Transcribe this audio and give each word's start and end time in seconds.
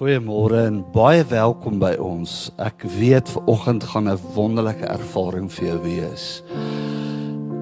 Goeiemôre 0.00 0.62
en 0.64 0.78
baie 0.94 1.20
welkom 1.28 1.76
by 1.80 1.92
ons. 2.00 2.48
Ek 2.56 2.86
weet 2.96 3.28
vanoggend 3.28 3.84
gaan 3.92 4.08
'n 4.08 4.20
wonderlike 4.34 4.86
ervaring 4.86 5.50
vir 5.52 5.66
jou 5.66 5.78
wees. 5.82 6.42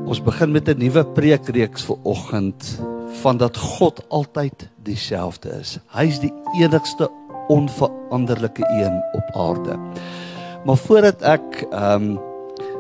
Ons 0.07 0.21
begin 0.23 0.53
met 0.53 0.69
'n 0.69 0.79
nuwe 0.79 1.05
preekreeks 1.05 1.85
vir 1.85 1.97
oggend 2.05 2.79
van 3.23 3.37
dat 3.37 3.57
God 3.57 4.05
altyd 4.09 4.69
dieselfde 4.83 5.51
is. 5.61 5.79
Hy's 5.91 6.21
die 6.21 6.33
enigste 6.61 7.09
onveranderlike 7.49 8.63
een 8.63 9.03
op 9.13 9.27
aarde. 9.35 9.79
Maar 10.65 10.77
voordat 10.77 11.23
ek 11.23 11.67
ehm 11.73 12.03
um, 12.03 12.19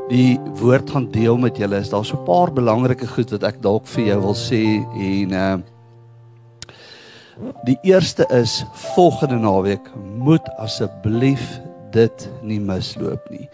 die 0.08 0.38
woord 0.60 0.90
gaan 0.90 1.10
deel 1.10 1.36
met 1.36 1.56
julle, 1.56 1.76
is 1.76 1.90
daar 1.90 2.04
so 2.04 2.16
'n 2.16 2.24
paar 2.24 2.52
belangrike 2.52 3.06
goed 3.06 3.30
wat 3.30 3.42
ek 3.42 3.62
dalk 3.62 3.86
vir 3.86 4.04
jou 4.04 4.20
wil 4.20 4.34
sê 4.34 4.86
en 4.94 5.32
ehm 5.32 5.58
uh, 5.58 5.77
Die 7.64 7.78
eerste 7.82 8.26
is 8.34 8.64
volgende 8.94 9.38
naweek 9.38 9.90
moet 10.18 10.46
asseblief 10.58 11.60
dit 11.94 12.28
nie 12.42 12.58
misloop 12.60 13.28
nie. 13.30 13.46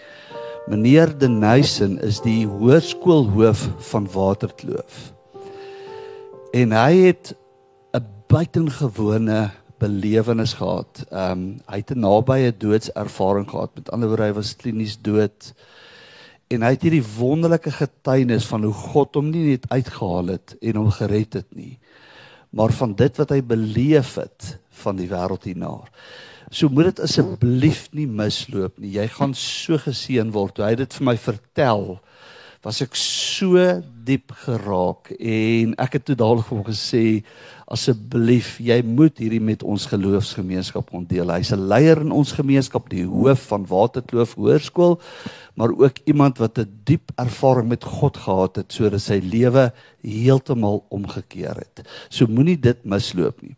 Meneer 0.71 1.13
Denison 1.19 1.99
is 2.01 2.23
die 2.25 2.47
hoërskoolhoof 2.49 3.67
van 3.91 4.09
Waterkloof. 4.13 5.13
En 6.57 6.73
hy 6.73 6.93
het 7.11 7.35
'n 7.93 8.07
buitengewone 8.29 9.51
belewenis 9.79 10.55
gehad. 10.55 11.05
Ehm 11.11 11.31
um, 11.31 11.61
hy 11.67 11.77
het 11.77 11.91
'n 11.91 12.01
nabye 12.01 12.57
doodservaring 12.57 13.51
gehad. 13.51 13.71
Met 13.75 13.91
ander 13.91 14.09
woorde 14.09 14.23
hy 14.23 14.33
was 14.33 14.57
klinies 14.57 14.97
dood. 15.01 15.55
En 16.49 16.63
hy 16.63 16.71
het 16.71 16.83
hierdie 16.83 17.05
wonderlike 17.19 17.71
getuienis 17.71 18.47
van 18.47 18.65
hoe 18.65 18.73
God 18.73 19.15
hom 19.15 19.31
nie 19.31 19.47
net 19.51 19.69
uitgehaal 19.69 20.27
het 20.27 20.57
en 20.61 20.77
hom 20.77 20.91
gered 20.91 21.33
het 21.33 21.55
nie, 21.57 21.79
maar 22.55 22.73
van 22.73 22.95
dit 22.95 23.17
wat 23.19 23.33
hy 23.35 23.41
beleef 23.43 24.15
het 24.21 24.55
van 24.85 24.99
die 24.99 25.09
wêreld 25.11 25.47
hiernaar. 25.49 25.91
So 26.55 26.71
moet 26.71 26.93
dit 26.93 27.03
asseblief 27.09 27.89
nie 27.97 28.07
misloop 28.07 28.79
nie. 28.79 28.93
Jy 28.95 29.09
gaan 29.17 29.35
so 29.35 29.79
geseën 29.81 30.31
word. 30.35 30.61
Hy 30.63 30.75
het 30.77 30.85
dit 30.85 30.99
vir 31.01 31.09
my 31.09 31.17
vertel. 31.19 31.97
Was 32.65 32.81
ek 32.81 32.95
so 32.97 33.61
diep 34.05 34.33
geraak 34.45 35.11
en 35.19 35.75
ek 35.81 35.99
het 35.99 36.07
toe 36.09 36.17
dadelik 36.17 36.47
vir 36.49 36.57
hom 36.57 36.65
gesê 36.65 37.05
asseblief 37.75 38.57
jy 38.61 38.79
moet 38.85 39.21
hierdie 39.21 39.41
met 39.41 39.65
ons 39.65 39.85
geloofsgemeenskap 39.89 40.93
ontdeel. 40.97 41.33
Hy's 41.33 41.53
'n 41.53 41.69
leier 41.69 42.01
in 42.01 42.13
ons 42.13 42.33
gemeenskap, 42.33 42.89
die 42.89 43.05
hoof 43.05 43.49
van 43.53 43.67
Waterkloof 43.69 44.35
Hoërskool 44.35 45.01
maar 45.55 45.71
ook 45.71 45.97
iemand 46.05 46.39
wat 46.39 46.59
'n 46.59 46.81
diep 46.85 47.11
ervaring 47.17 47.69
met 47.69 47.85
God 47.85 48.17
gehad 48.17 48.57
het 48.57 48.73
sodat 48.73 49.01
sy 49.01 49.21
lewe 49.23 49.73
heeltemal 50.01 50.85
omgekeer 50.89 51.57
het. 51.57 51.89
So 52.09 52.27
moenie 52.27 52.61
dit 52.61 52.85
misloop 52.85 53.43
nie. 53.43 53.57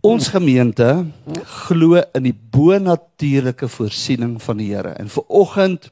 Ons 0.00 0.28
gemeente 0.28 1.06
glo 1.44 2.02
in 2.14 2.22
die 2.22 2.38
bonatuurlike 2.50 3.68
voorsiening 3.68 4.42
van 4.42 4.56
die 4.56 4.74
Here. 4.74 4.88
En 4.88 5.08
vir 5.08 5.24
oggend 5.28 5.90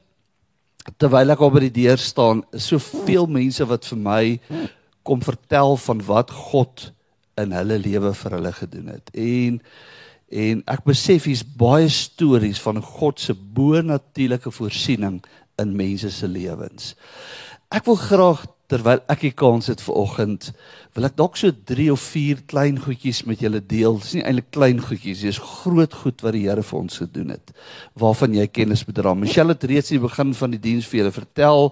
terwyl 0.97 1.35
ek 1.35 1.43
op 1.43 1.57
by 1.57 1.65
die 1.67 1.75
deur 1.83 1.99
staan, 1.99 2.45
is 2.55 2.69
soveel 2.71 3.27
mense 3.27 3.65
wat 3.67 3.85
vir 3.91 3.99
my 3.99 4.23
kom 5.07 5.21
vertel 5.23 5.77
van 5.83 6.01
wat 6.07 6.31
God 6.31 6.91
in 7.37 7.53
hulle 7.53 7.77
lewe 7.79 8.13
vir 8.17 8.37
hulle 8.39 8.51
gedoen 8.55 8.91
het. 8.95 9.11
En 9.13 9.61
En 10.27 10.59
ek 10.67 10.83
besef 10.83 11.27
hier's 11.29 11.43
baie 11.57 11.87
stories 11.91 12.59
van 12.59 12.81
God 12.83 13.19
se 13.23 13.33
bo-natuurlike 13.33 14.51
voorsiening 14.51 15.21
in 15.61 15.75
mense 15.75 16.11
se 16.11 16.27
lewens. 16.27 16.95
Ek 17.71 17.87
wil 17.87 17.99
graag 17.99 18.43
terwyl 18.67 18.99
ek 19.07 19.23
die 19.23 19.31
kans 19.31 19.69
het 19.71 19.81
vir 19.83 19.95
oggend, 19.95 20.49
wil 20.95 21.07
ek 21.07 21.15
dalk 21.19 21.39
so 21.39 21.53
3 21.71 21.87
of 21.93 22.03
4 22.03 22.43
klein 22.51 22.79
goedjies 22.83 23.23
met 23.29 23.41
julle 23.43 23.61
deel. 23.63 23.99
Dis 24.03 24.17
nie 24.17 24.25
eintlik 24.27 24.51
klein 24.51 24.81
goedjies, 24.83 25.23
dis 25.23 25.39
groot 25.39 25.93
goed 26.03 26.23
wat 26.25 26.35
die 26.35 26.45
Here 26.47 26.63
vir 26.63 26.79
ons 26.79 26.99
gedoen 27.03 27.33
het 27.35 27.55
waarvan 27.99 28.35
jy 28.35 28.47
kennis 28.51 28.83
bedra. 28.87 29.15
Michelle 29.15 29.55
het 29.55 29.63
reeds 29.67 29.93
die 29.93 30.03
begin 30.03 30.35
van 30.37 30.53
die 30.53 30.61
diens 30.61 30.87
vir 30.87 31.01
julle 31.01 31.15
vertel 31.15 31.71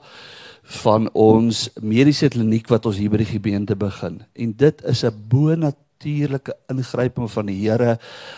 van 0.82 1.10
ons 1.14 1.68
mediese 1.82 2.32
kliniek 2.34 2.72
wat 2.72 2.88
ons 2.90 2.98
hier 2.98 3.12
by 3.14 3.20
die 3.22 3.34
gemeente 3.36 3.76
begin. 3.78 4.24
En 4.34 4.56
dit 4.58 4.86
is 4.90 5.04
'n 5.04 5.14
bo-natuurlike 5.30 5.85
natuurlike 6.06 6.54
ingryping 6.70 7.30
van 7.32 7.50
die 7.50 7.58
Here 7.58 7.98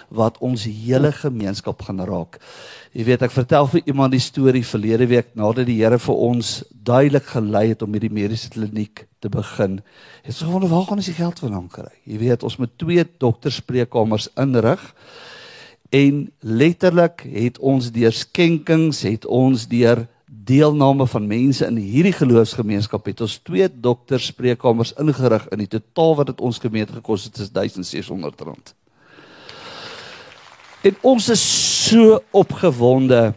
wat 0.09 0.37
ons 0.39 0.65
hele 0.65 1.11
gemeenskap 1.11 1.81
gaan 1.83 1.99
raak. 1.99 2.39
Jy 2.95 3.03
weet 3.03 3.25
ek 3.27 3.33
vertel 3.35 3.67
vir 3.67 3.83
iemand 3.85 4.15
die 4.15 4.23
storie 4.23 4.63
verlede 4.65 5.07
week 5.07 5.35
nadat 5.35 5.67
die 5.67 5.79
Here 5.81 5.99
vir 5.99 6.15
ons 6.15 6.63
duidelik 6.71 7.27
gelei 7.33 7.69
het 7.73 7.83
om 7.83 7.93
hierdie 7.93 8.13
mediese 8.13 8.49
kliniek 8.49 9.05
te 9.19 9.29
begin. 9.29 9.81
Het 10.23 10.33
ons 10.33 10.45
gewonder 10.47 10.71
waar 10.71 10.85
gaan 10.87 11.01
ons 11.01 11.09
die 11.11 11.17
geld 11.17 11.39
vandaan 11.39 11.67
kry? 11.67 11.91
Jy 12.05 12.19
weet 12.23 12.43
ons 12.43 12.57
moet 12.57 12.77
twee 12.79 13.03
dokterspreekkamers 13.19 14.29
inrig. 14.37 14.81
En 15.91 16.27
letterlik 16.43 17.23
het 17.31 17.59
ons 17.59 17.91
deur 17.91 18.11
skenkings, 18.11 19.03
het 19.07 19.25
ons 19.25 19.67
deur 19.71 20.07
deelname 20.47 21.07
van 21.07 21.27
mense 21.27 21.65
in 21.67 21.79
hierdie 21.81 22.15
geloofsgemeenskap 22.15 23.05
het 23.09 23.21
ons 23.25 23.37
twee 23.45 23.67
dokterspreekkamers 23.67 24.93
ingerig 25.01 25.47
in 25.51 25.63
die 25.63 25.71
totaal 25.71 26.15
wat 26.21 26.31
dit 26.31 26.43
ons 26.43 26.59
gemeente 26.63 26.95
gekos 26.95 27.27
het 27.27 27.41
is 27.43 27.51
1600 27.55 28.45
rand. 28.47 28.73
En 30.87 30.95
ons 31.11 31.29
is 31.33 31.43
so 31.89 32.19
opgewonde 32.31 33.33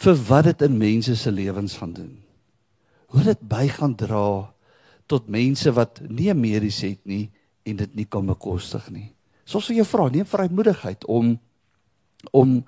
vir 0.00 0.16
wat 0.30 0.48
dit 0.48 0.64
in 0.64 0.78
mense 0.80 1.16
se 1.16 1.32
lewens 1.32 1.76
gaan 1.76 1.92
doen. 1.92 2.14
Hoe 3.12 3.26
dit 3.26 3.40
by 3.44 3.66
gaan 3.68 3.96
dra 3.98 4.48
tot 5.10 5.28
mense 5.28 5.72
wat 5.74 6.00
nie 6.06 6.32
medies 6.34 6.80
het 6.86 7.00
nie 7.04 7.26
en 7.66 7.80
dit 7.82 7.96
nie 7.98 8.06
kan 8.08 8.26
bekostig 8.26 8.86
nie. 8.94 9.10
Soos 9.44 9.66
vir 9.68 9.80
jou 9.80 9.88
vra, 9.90 10.08
neem 10.08 10.28
vrymoedigheid 10.28 11.06
om 11.10 11.36
om 12.36 12.60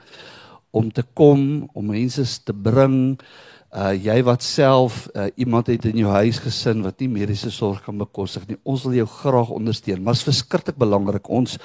om 0.73 0.87
te 0.89 1.03
kom, 1.15 1.69
om 1.77 1.91
mense 1.93 2.25
te 2.47 2.55
bring 2.57 3.21
uh 3.73 3.93
jy 3.97 4.19
wat 4.27 4.43
self 4.45 5.07
uh, 5.17 5.31
iemand 5.41 5.71
het 5.73 5.87
in 5.89 6.03
jou 6.03 6.11
huis 6.13 6.39
gesin 6.45 6.83
wat 6.85 7.01
nie 7.01 7.09
mediese 7.09 7.51
sorg 7.51 7.81
kan 7.85 7.97
bekostig 7.97 8.45
nie. 8.49 8.59
Ons 8.69 8.85
wil 8.85 8.99
jou 9.01 9.07
graag 9.09 9.53
ondersteun, 9.55 10.03
maar 10.03 10.13
dit 10.13 10.21
is 10.21 10.29
verskriklik 10.29 10.77
belangrik. 10.77 11.31
Ons 11.33 11.57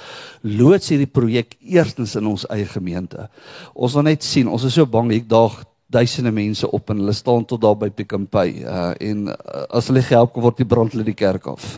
loods 0.42 0.88
hierdie 0.94 1.10
projek 1.12 1.58
eerstens 1.60 2.16
in 2.16 2.30
ons 2.32 2.46
eie 2.54 2.68
gemeente. 2.72 3.28
Ons 3.76 3.98
wil 4.00 4.08
net 4.08 4.24
sien, 4.24 4.48
ons 4.48 4.64
is 4.64 4.78
so 4.80 4.88
bang 4.88 5.12
ek 5.18 5.28
daag 5.28 5.60
duisende 5.92 6.32
mense 6.32 6.68
op 6.72 6.90
en 6.92 7.04
hulle 7.04 7.16
staan 7.16 7.46
tot 7.48 7.62
daar 7.64 7.76
by 7.80 7.90
Pick 7.92 8.16
n 8.16 8.28
Pay 8.28 8.64
uh 8.64 8.94
en 9.04 9.28
uh, 9.32 9.68
as 9.70 9.92
hulle 9.92 10.04
help 10.08 10.34
kom 10.34 10.48
word 10.48 10.64
die 10.64 10.68
brand 10.68 10.96
hulle 10.96 11.08
die 11.08 11.16
kerk 11.16 11.48
af. 11.52 11.78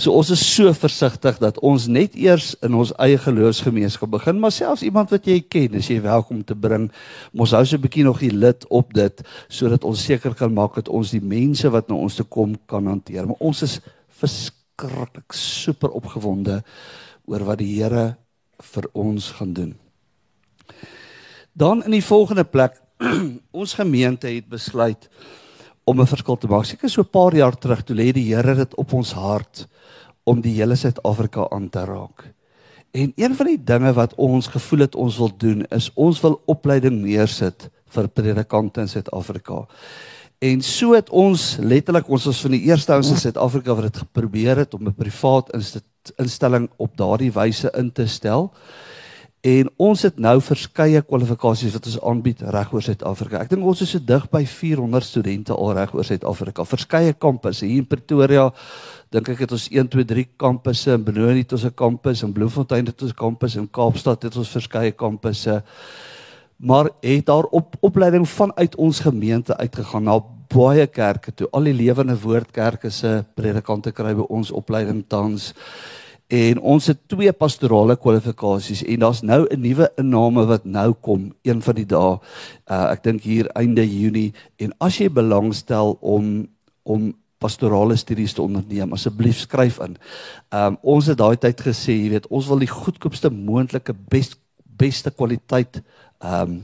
So 0.00 0.14
ons 0.16 0.30
is 0.32 0.40
so 0.40 0.70
versigtig 0.72 1.36
dat 1.42 1.58
ons 1.66 1.84
net 1.92 2.14
eers 2.16 2.54
in 2.64 2.72
ons 2.78 2.92
eie 3.04 3.18
geloofsgemeenskap 3.20 4.08
begin, 4.14 4.38
maar 4.40 4.54
selfs 4.54 4.80
iemand 4.86 5.10
wat 5.12 5.26
jy 5.28 5.42
ken, 5.44 5.76
as 5.76 5.90
jy 5.92 5.98
welkom 6.00 6.38
te 6.48 6.56
bring, 6.56 6.86
mos 7.36 7.52
hou 7.52 7.60
so 7.68 7.76
'n 7.76 7.84
bietjie 7.84 8.06
nog 8.08 8.22
die 8.24 8.32
lid 8.32 8.64
op 8.70 8.94
dit 8.96 9.20
sodat 9.48 9.84
ons 9.84 10.00
seker 10.00 10.32
kan 10.34 10.54
maak 10.54 10.74
dat 10.80 10.88
ons 10.88 11.10
die 11.10 11.20
mense 11.20 11.68
wat 11.68 11.88
na 11.88 12.00
ons 12.00 12.16
toe 12.16 12.24
kom 12.24 12.56
kan 12.66 12.86
hanteer. 12.86 13.26
Maar 13.26 13.44
ons 13.44 13.62
is 13.62 13.80
verskriklik 14.08 15.32
super 15.36 15.90
opgewonde 15.90 16.62
oor 17.26 17.44
wat 17.44 17.58
die 17.58 17.76
Here 17.76 18.16
vir 18.72 18.88
ons 18.94 19.30
gaan 19.36 19.52
doen. 19.52 19.74
Dan 21.52 21.84
in 21.84 21.90
die 21.90 22.04
volgende 22.04 22.44
plek, 22.44 22.72
ons 23.52 23.74
gemeente 23.74 24.28
het 24.28 24.48
besluit 24.48 25.10
om 25.90 26.00
'n 26.00 26.06
verskil 26.06 26.38
te 26.38 26.48
maak. 26.48 26.64
Seker 26.64 26.90
so 26.90 27.02
'n 27.02 27.10
paar 27.10 27.34
jaar 27.34 27.56
terug 27.58 27.82
toe 27.84 27.96
lê 27.96 28.12
die 28.12 28.34
Here 28.34 28.54
dit 28.54 28.74
op 28.74 28.92
ons 28.92 29.12
hart 29.12 29.66
om 30.24 30.40
die 30.40 30.54
hele 30.54 30.76
Suid-Afrika 30.76 31.48
aan 31.50 31.68
te 31.68 31.84
raak. 31.84 32.32
En 32.92 33.12
een 33.16 33.34
van 33.34 33.46
die 33.46 33.64
dinge 33.64 33.92
wat 33.92 34.14
ons 34.14 34.46
gevoel 34.46 34.78
het 34.78 34.94
ons 34.94 35.18
wil 35.18 35.30
doen 35.36 35.64
is 35.70 35.90
ons 35.94 36.20
wil 36.20 36.40
opleiding 36.46 37.02
neersit 37.02 37.68
vir 37.94 38.08
predikante 38.08 38.80
in 38.80 38.88
Suid-Afrika. 38.88 39.66
En 40.40 40.62
so 40.62 40.94
het 40.94 41.10
ons 41.10 41.56
letterlik 41.60 42.08
ons 42.08 42.24
was 42.24 42.40
van 42.40 42.50
die 42.50 42.62
eerste 42.70 42.92
ouens 42.92 43.10
in 43.10 43.20
Suid-Afrika 43.20 43.74
wat 43.74 43.92
dit 43.92 44.02
geprobeer 44.06 44.56
het 44.56 44.74
om 44.74 44.86
'n 44.86 44.94
privaat 44.94 45.50
instelling 46.16 46.70
op 46.76 46.96
daardie 46.96 47.32
wyse 47.32 47.70
in 47.76 47.92
te 47.92 48.06
stel. 48.06 48.52
En 49.40 49.70
ons 49.80 50.02
het 50.04 50.18
nou 50.20 50.34
verskeie 50.44 51.00
kwalifikasies 51.00 51.72
wat 51.72 51.86
ons 51.88 52.00
aanbied 52.10 52.42
reg 52.52 52.72
oor 52.76 52.82
Suid-Afrika. 52.84 53.38
Ek 53.40 53.48
dink 53.48 53.64
ons 53.64 53.80
is 53.80 53.94
so 53.94 54.02
dig 54.04 54.26
by 54.28 54.42
400 54.44 55.06
studente 55.06 55.54
al 55.54 55.70
reg 55.78 55.94
oor 55.96 56.04
Suid-Afrika. 56.04 56.66
Verskeie 56.68 57.14
kampusse. 57.16 57.64
Hier 57.64 57.80
in 57.80 57.86
Pretoria, 57.88 58.50
dink 59.08 59.30
ek 59.32 59.46
het 59.46 59.54
ons 59.56 59.64
1 59.72 59.88
2 59.94 60.04
3 60.10 60.24
kampusse. 60.44 60.92
In 60.92 61.06
Benoni 61.06 61.40
het 61.40 61.54
ons 61.56 61.64
'n 61.64 61.72
kampus. 61.72 62.22
In 62.22 62.34
Bloemfontein 62.36 62.84
het 62.84 63.02
ons 63.02 63.12
'n 63.12 63.16
kampus. 63.16 63.56
In 63.56 63.70
Kaapstad 63.70 64.22
het 64.22 64.36
ons 64.36 64.48
verskeie 64.48 64.92
kampusse. 64.92 65.62
Maar 66.58 66.90
het 67.00 67.26
daar 67.26 67.44
op 67.44 67.76
opleiding 67.80 68.28
vanuit 68.28 68.76
ons 68.76 69.00
gemeente 69.00 69.56
uitgegaan 69.56 70.04
na 70.04 70.20
baie 70.48 70.86
kerke 70.86 71.32
toe. 71.32 71.48
Al 71.50 71.62
die 71.62 71.74
lewende 71.74 72.20
woordkerke 72.20 72.90
se 72.90 73.24
predikante 73.34 73.92
kry 73.92 74.14
by 74.14 74.26
ons 74.28 74.50
opleiding 74.50 75.04
tans 75.08 75.54
en 76.30 76.60
ons 76.74 76.86
het 76.86 76.98
twee 77.10 77.32
pastorale 77.32 77.96
kwalifikasies 77.98 78.84
en 78.86 79.02
daar's 79.02 79.22
nou 79.22 79.46
'n 79.50 79.60
nuwe 79.60 79.90
inname 79.98 80.46
wat 80.46 80.64
nou 80.64 80.92
kom 80.92 81.32
een 81.42 81.62
van 81.62 81.74
die 81.74 81.86
dae 81.86 82.18
uh, 82.70 82.90
ek 82.92 83.02
dink 83.02 83.22
hier 83.22 83.50
einde 83.54 83.82
Junie 83.82 84.32
en 84.58 84.72
as 84.80 84.98
jy 84.98 85.08
belangstel 85.08 85.98
om 86.00 86.46
om 86.82 87.14
pastorale 87.40 87.96
studies 87.96 88.34
te 88.36 88.42
onderneem. 88.42 88.92
Asseblief 88.92 89.38
skryf 89.46 89.80
in. 89.80 89.96
Ehm 90.52 90.74
um, 90.74 90.78
ons 90.82 91.06
het 91.08 91.18
daai 91.18 91.36
tyd 91.40 91.60
gesê, 91.64 91.96
jy 91.96 92.10
weet, 92.14 92.26
ons 92.28 92.48
wil 92.50 92.60
die 92.60 92.70
goedkoopste 92.70 93.30
moontlike 93.30 93.94
best 94.12 94.36
beste 94.80 95.10
kwaliteit 95.10 95.80
ehm 96.20 96.42
um, 96.42 96.58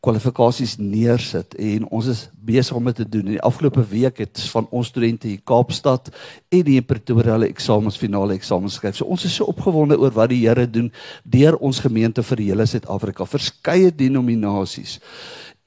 kwalifikasies 0.00 0.78
neersit 0.80 1.54
en 1.60 1.84
ons 1.92 2.06
is 2.08 2.22
besig 2.32 2.76
om 2.76 2.86
dit 2.88 2.96
te 3.02 3.04
doen. 3.04 3.26
In 3.28 3.36
die 3.36 3.44
afgelope 3.44 3.82
week 3.90 4.22
het 4.22 4.40
van 4.52 4.68
ons 4.72 4.88
studente 4.88 5.28
hier 5.28 5.42
Kaapstad 5.44 6.08
en 6.48 6.64
die 6.64 6.80
Pretoria 6.80 7.34
hulle 7.36 7.50
eksamens 7.52 8.00
finale 8.00 8.38
eksamens 8.38 8.78
skryf. 8.80 8.96
So 8.96 9.10
ons 9.12 9.26
is 9.28 9.36
so 9.36 9.50
opgewonde 9.52 9.98
oor 10.00 10.14
wat 10.16 10.32
die 10.32 10.40
Here 10.46 10.64
doen 10.64 10.88
deur 11.28 11.58
ons 11.60 11.82
gemeente 11.84 12.24
vir 12.24 12.44
hele 12.46 12.66
Suid-Afrika. 12.66 13.28
Verskeie 13.28 13.92
denominasies 13.92 14.98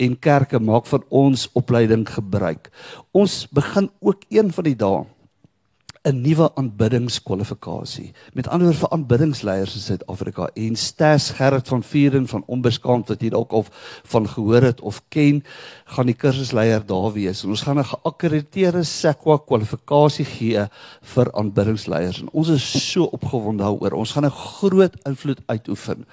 en 0.02 0.18
kerke 0.18 0.58
maak 0.60 0.90
van 0.90 1.06
ons 1.14 1.46
opleiding 1.54 2.08
gebruik. 2.10 2.72
Ons 3.14 3.44
begin 3.54 3.92
ook 4.02 4.26
een 4.34 4.50
van 4.52 4.66
die 4.66 4.78
dae 4.78 5.04
'n 6.04 6.20
nuwe 6.22 6.50
aanbiddingskwalifikasie. 6.60 8.12
Met 8.34 8.48
ander 8.48 8.68
woorde 8.68 8.80
vir 8.82 8.90
aanbiddingsleiers 8.92 9.76
in 9.78 9.82
Suid-Afrika 9.82 10.50
en 10.54 10.76
Stas 10.76 11.30
Gerrit 11.38 11.68
van 11.68 11.84
Vuren 11.84 12.28
van 12.28 12.44
Onbeskaamd 12.46 13.08
wat 13.08 13.22
jy 13.24 13.30
dalk 13.32 13.52
of 13.56 13.70
van 14.12 14.28
gehoor 14.28 14.68
het 14.68 14.82
of 14.82 15.00
ken, 15.08 15.40
gaan 15.96 16.12
die 16.12 16.18
kursusleier 16.20 16.84
daar 16.86 17.14
wees. 17.16 17.44
En 17.44 17.56
ons 17.56 17.64
gaan 17.64 17.80
'n 17.80 17.88
geakkrediteerde 17.88 18.84
SEQA 18.84 19.38
kwalifikasie 19.48 20.26
gee 20.26 20.68
vir 21.02 21.32
aanbiddingsleiers. 21.34 22.20
En 22.22 22.30
ons 22.32 22.50
is 22.50 22.92
so 22.92 23.04
opgewonde 23.04 23.64
daaroor. 23.64 23.94
Ons 23.94 24.12
gaan 24.12 24.26
'n 24.26 24.32
groot 24.32 24.96
invloed 25.06 25.40
uitoefen 25.46 26.06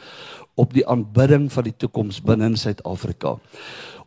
op 0.54 0.72
die 0.72 0.87
aanbidding 0.87 1.52
van 1.52 1.64
die 1.64 1.76
toekoms 1.76 2.22
binne 2.22 2.44
in 2.44 2.56
Suid-Afrika. 2.56 3.38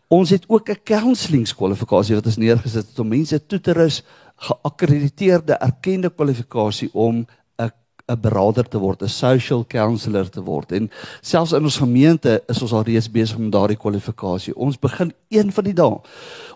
Ons 0.07 0.29
het 0.29 0.45
ook 0.47 0.69
'n 0.69 0.79
counsellingskwalifikasie 0.83 2.15
wat 2.15 2.25
ons 2.25 2.37
neergesit 2.37 2.87
het 2.87 2.99
om 2.99 3.07
mense 3.07 3.45
toe 3.45 3.59
te 3.59 3.71
rus 3.71 4.03
geakkrediteerde 4.35 5.53
erkende 5.53 6.09
kwalifikasie 6.09 6.89
om 6.93 7.25
'n 7.57 7.71
'n 8.05 8.19
beraader 8.19 8.67
te 8.67 8.77
word, 8.77 9.01
'n 9.01 9.07
social 9.07 9.65
counselor 9.67 10.29
te 10.29 10.41
word. 10.43 10.71
En 10.71 10.91
selfs 11.21 11.51
in 11.51 11.63
ons 11.63 11.77
gemeente 11.77 12.43
is 12.47 12.61
ons 12.61 12.73
al 12.73 12.83
reeds 12.83 13.11
besig 13.11 13.37
om 13.37 13.49
daardie 13.49 13.77
kwalifikasie. 13.77 14.55
Ons 14.55 14.79
begin 14.79 15.13
een 15.29 15.51
van 15.51 15.63
die 15.63 15.73
dae. 15.73 16.01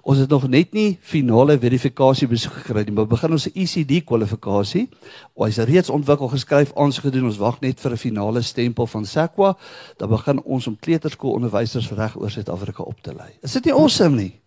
Ons 0.02 0.18
het 0.18 0.30
nog 0.30 0.48
net 0.48 0.74
nie 0.74 0.98
finale 1.02 1.60
verifikasie 1.60 2.28
besoek 2.28 2.54
gekry 2.54 2.84
nie, 2.84 2.92
maar 2.92 3.08
begin 3.08 3.32
ons 3.32 3.48
ECD 3.48 4.04
kwalifikasie. 4.04 4.90
Ons 5.34 5.58
is 5.58 5.66
reeds 5.66 5.90
ontwikkel 5.90 6.28
geskryf 6.28 6.74
aansoek 6.76 7.04
gedoen. 7.04 7.26
Ons 7.26 7.38
wag 7.38 7.62
net 7.62 7.80
vir 7.80 7.92
'n 7.92 7.98
finale 7.98 8.42
stempel 8.42 8.88
van 8.88 9.06
SAQA. 9.06 9.58
Dan 9.98 10.10
begin 10.10 10.44
ons 10.44 10.68
om 10.68 10.78
kleuterskoolonderwysers 10.80 11.92
reg 11.92 12.18
oor 12.18 12.30
Suid-Afrika 12.30 12.84
op 12.84 13.02
te 13.02 13.14
lei. 13.14 13.32
Is 13.42 13.54
dit 13.54 13.66
nie 13.66 13.74
awesome 13.74 14.16
nie? 14.16 14.40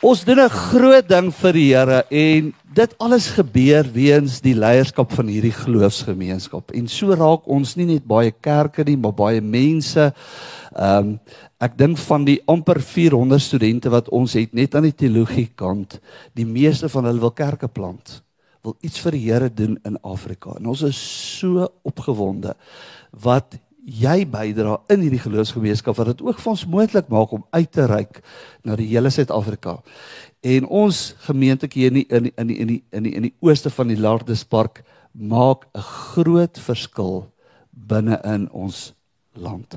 Ons 0.00 0.22
doen 0.24 0.40
'n 0.40 0.48
groot 0.48 1.08
ding 1.08 1.28
vir 1.28 1.52
die 1.52 1.74
Here 1.74 2.04
en 2.08 2.54
dit 2.72 2.94
alles 2.98 3.26
gebeur 3.36 3.84
weens 3.84 4.40
die 4.40 4.54
leierskap 4.54 5.12
van 5.12 5.28
hierdie 5.28 5.52
geloofsgemeenskap. 5.52 6.72
En 6.72 6.88
so 6.88 7.12
raak 7.12 7.44
ons 7.44 7.76
nie 7.76 7.84
net 7.84 8.06
baie 8.06 8.30
kerke 8.32 8.82
nie, 8.82 8.96
maar 8.96 9.12
baie 9.12 9.40
mense. 9.40 10.12
Ehm 10.74 10.98
um, 10.98 11.20
ek 11.60 11.76
dink 11.76 11.98
van 11.98 12.24
die 12.24 12.40
amper 12.48 12.80
400 12.80 13.42
studente 13.42 13.90
wat 13.90 14.08
ons 14.08 14.32
het 14.32 14.54
net 14.54 14.74
aan 14.74 14.88
die 14.88 14.96
teologie 14.96 15.50
kant, 15.54 16.00
die 16.32 16.46
meeste 16.46 16.88
van 16.88 17.04
hulle 17.04 17.20
wil 17.20 17.36
kerke 17.36 17.68
plant. 17.68 18.22
Wil 18.64 18.76
iets 18.80 19.00
vir 19.00 19.12
die 19.12 19.30
Here 19.30 19.50
doen 19.54 19.78
in 19.84 19.98
Afrika. 20.02 20.56
En 20.56 20.66
ons 20.66 20.82
is 20.82 20.96
so 21.38 21.68
opgewonde 21.82 22.54
wat 23.12 23.58
jy 23.84 24.24
bydra 24.28 24.78
in 24.92 25.04
hierdie 25.04 25.22
geloofsgemeenskap 25.22 25.96
wat 25.96 26.12
dit 26.12 26.22
ook 26.26 26.38
vir 26.40 26.52
ons 26.52 26.66
moontlik 26.66 27.08
maak 27.08 27.32
om 27.32 27.44
uit 27.50 27.70
te 27.72 27.86
reik 27.86 28.20
na 28.64 28.76
die 28.76 28.88
hele 28.90 29.10
Suid-Afrika. 29.10 29.78
En 30.40 30.66
ons 30.66 31.14
gemeentetjie 31.26 31.88
in 31.88 32.00
die, 32.00 32.06
in 32.08 32.28
die, 32.28 32.32
in 32.36 32.46
die, 32.48 32.56
in 32.60 32.68
die, 32.68 32.80
in 32.90 33.02
die, 33.04 33.14
in 33.16 33.28
die 33.28 33.34
ooste 33.44 33.72
van 33.72 33.92
die 33.92 33.98
Lardespark 34.00 34.82
maak 35.12 35.66
'n 35.74 35.82
groot 35.82 36.58
verskil 36.58 37.30
binne 37.70 38.20
in 38.24 38.48
ons 38.50 38.92
land. 39.34 39.76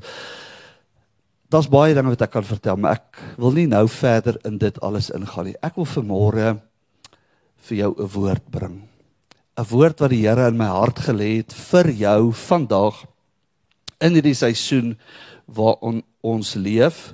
Daar's 1.50 1.70
baie 1.70 1.94
dinge 1.94 2.10
wat 2.10 2.22
ek 2.22 2.32
kan 2.32 2.44
vertel, 2.44 2.78
maar 2.78 2.98
ek 2.98 3.20
wil 3.38 3.52
nie 3.52 3.68
nou 3.68 3.88
verder 3.88 4.40
in 4.46 4.58
dit 4.58 4.80
alles 4.82 5.10
ingaan 5.10 5.46
nie. 5.46 5.56
Ek 5.62 5.76
wil 5.76 5.86
vanmôre 5.86 6.60
vir 7.58 7.78
jou 7.78 7.96
'n 7.98 8.10
woord 8.10 8.52
bring. 8.52 8.82
'n 9.58 9.66
Woord 9.70 10.00
wat 10.00 10.10
die 10.10 10.26
Here 10.26 10.48
in 10.48 10.58
my 10.58 10.66
hart 10.66 11.00
gelê 11.00 11.38
het 11.38 11.54
vir 11.54 11.92
jou 11.92 12.32
vandag 12.32 13.06
in 14.04 14.18
hierdie 14.18 14.36
seisoen 14.38 14.96
waarin 15.46 16.04
ons 16.22 16.56
leef 16.56 17.14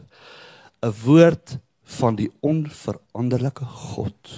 'n 0.81 0.93
woord 1.05 1.59
van 1.99 2.15
die 2.15 2.29
onveranderlike 2.41 3.65
God. 3.65 4.29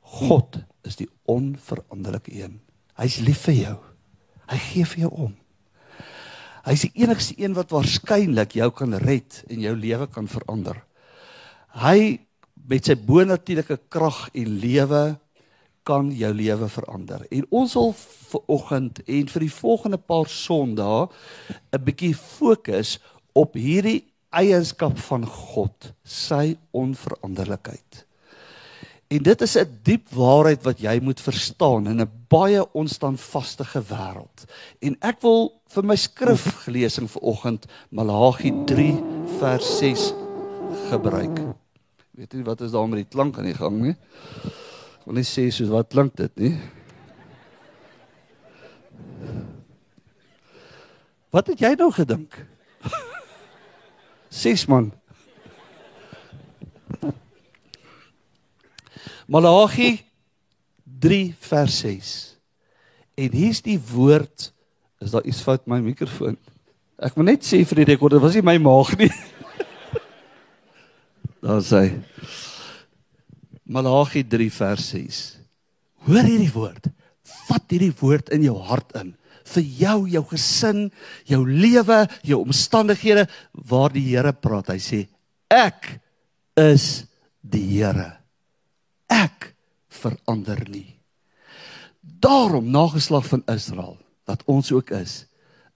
God 0.00 0.58
is 0.84 0.96
die 0.96 1.08
onveranderlike 1.24 2.32
een. 2.34 2.60
Hy's 2.96 3.20
lief 3.24 3.46
vir 3.48 3.54
jou. 3.54 3.78
Hy 4.50 4.58
gee 4.58 4.84
vir 4.84 5.00
jou 5.06 5.12
om. 5.28 5.34
Hy's 6.66 6.84
die 6.84 6.92
enigste 7.02 7.34
een 7.40 7.54
wat 7.56 7.72
waarskynlik 7.72 8.56
jou 8.58 8.70
kan 8.70 8.94
red 8.94 9.44
en 9.48 9.60
jou 9.60 9.74
lewe 9.76 10.06
kan 10.12 10.28
verander. 10.28 10.82
Hy 11.80 12.20
met 12.68 12.84
sy 12.84 12.94
bonatuurlike 12.94 13.78
krag 13.88 14.28
en 14.34 14.58
lewe 14.60 15.04
kan 15.90 16.10
jou 16.14 16.30
lewe 16.34 16.68
verander. 16.70 17.24
En 17.34 17.46
ons 17.62 17.74
wil 17.74 17.94
vir 17.96 18.44
oggend 18.46 19.00
en 19.06 19.32
vir 19.34 19.46
die 19.46 19.54
volgende 19.54 19.98
paar 19.98 20.28
Sondae 20.30 21.08
'n 21.74 21.84
bietjie 21.84 22.14
fokus 22.14 22.98
op 23.34 23.54
hierdie 23.54 24.04
eienskap 24.30 24.98
van 25.08 25.26
God, 25.26 25.92
sy 26.04 26.56
onveranderlikheid. 26.70 28.04
En 29.10 29.22
dit 29.22 29.40
is 29.42 29.56
'n 29.58 29.78
diep 29.82 30.06
waarheid 30.14 30.62
wat 30.62 30.78
jy 30.78 31.00
moet 31.02 31.20
verstaan 31.20 31.86
in 31.86 32.00
'n 32.00 32.10
baie 32.28 32.62
onstandvaste 32.72 33.64
wêreld. 33.64 34.46
En 34.80 34.96
ek 35.00 35.20
wil 35.22 35.60
vir 35.66 35.84
my 35.84 35.96
skriflesing 35.96 37.10
vir 37.10 37.22
oggend 37.22 37.66
Malagi 37.90 38.52
3 38.66 39.02
vers 39.38 39.78
6 39.78 40.12
gebruik. 40.90 41.40
Weet 42.10 42.32
jy 42.32 42.42
wat 42.42 42.60
is 42.60 42.70
daar 42.70 42.88
met 42.88 43.02
die 43.02 43.10
klank 43.16 43.38
aan 43.38 43.44
die 43.44 43.54
gang 43.54 43.80
nie? 43.80 43.96
Wil 45.06 45.16
nie 45.16 45.26
sê 45.26 45.46
soos 45.52 45.70
wat 45.72 45.88
klink 45.92 46.16
dit 46.20 46.42
nie. 46.42 46.54
Wat 51.30 51.46
het 51.48 51.62
jy 51.62 51.72
nou 51.78 51.88
gedink? 51.94 52.34
Ses 54.42 54.66
man. 54.68 54.90
Malagi 59.30 60.00
3 61.00 61.34
vers 61.48 61.80
6. 61.86 62.14
En 63.14 63.36
hier's 63.36 63.62
die 63.62 63.78
woord 63.92 64.50
is 65.00 65.14
daar 65.14 65.24
iets 65.24 65.40
fout 65.46 65.64
met 65.66 65.78
my 65.78 65.92
mikrofoon. 65.92 66.36
Ek 67.00 67.14
moet 67.16 67.30
net 67.30 67.46
sê 67.46 67.62
vir 67.64 67.80
die 67.80 67.92
rekorder, 67.94 68.20
was 68.20 68.34
nie 68.36 68.44
my 68.44 68.58
maag 68.60 68.92
nie. 69.00 69.08
Daar 71.46 71.62
sê 71.64 71.86
Malagi 73.70 74.24
3 74.26 74.50
vers 74.50 74.90
6. 74.96 75.22
Hoor 76.08 76.26
hierdie 76.26 76.52
woord. 76.54 76.90
Vat 77.46 77.70
hierdie 77.70 77.94
woord 78.00 78.32
in 78.34 78.44
jou 78.48 78.58
hart 78.66 78.94
in 78.98 79.14
vir 79.50 79.66
jou, 79.80 79.96
jou 80.10 80.22
gesin, 80.30 80.88
jou 81.28 81.40
lewe, 81.46 82.04
jou 82.26 82.40
omstandighede 82.44 83.26
waar 83.70 83.92
die 83.94 84.04
Here 84.10 84.32
praat. 84.32 84.72
Hy 84.74 84.80
sê 84.82 85.00
ek 85.50 85.96
is 86.60 87.06
die 87.40 87.64
Here. 87.72 88.12
Ek 89.10 89.50
verander 89.90 90.62
nie. 90.70 90.96
Daarom 92.00 92.70
nageslag 92.72 93.26
van 93.28 93.44
Israel 93.50 93.96
wat 94.28 94.44
ons 94.50 94.70
ook 94.72 94.92
is, 94.94 95.24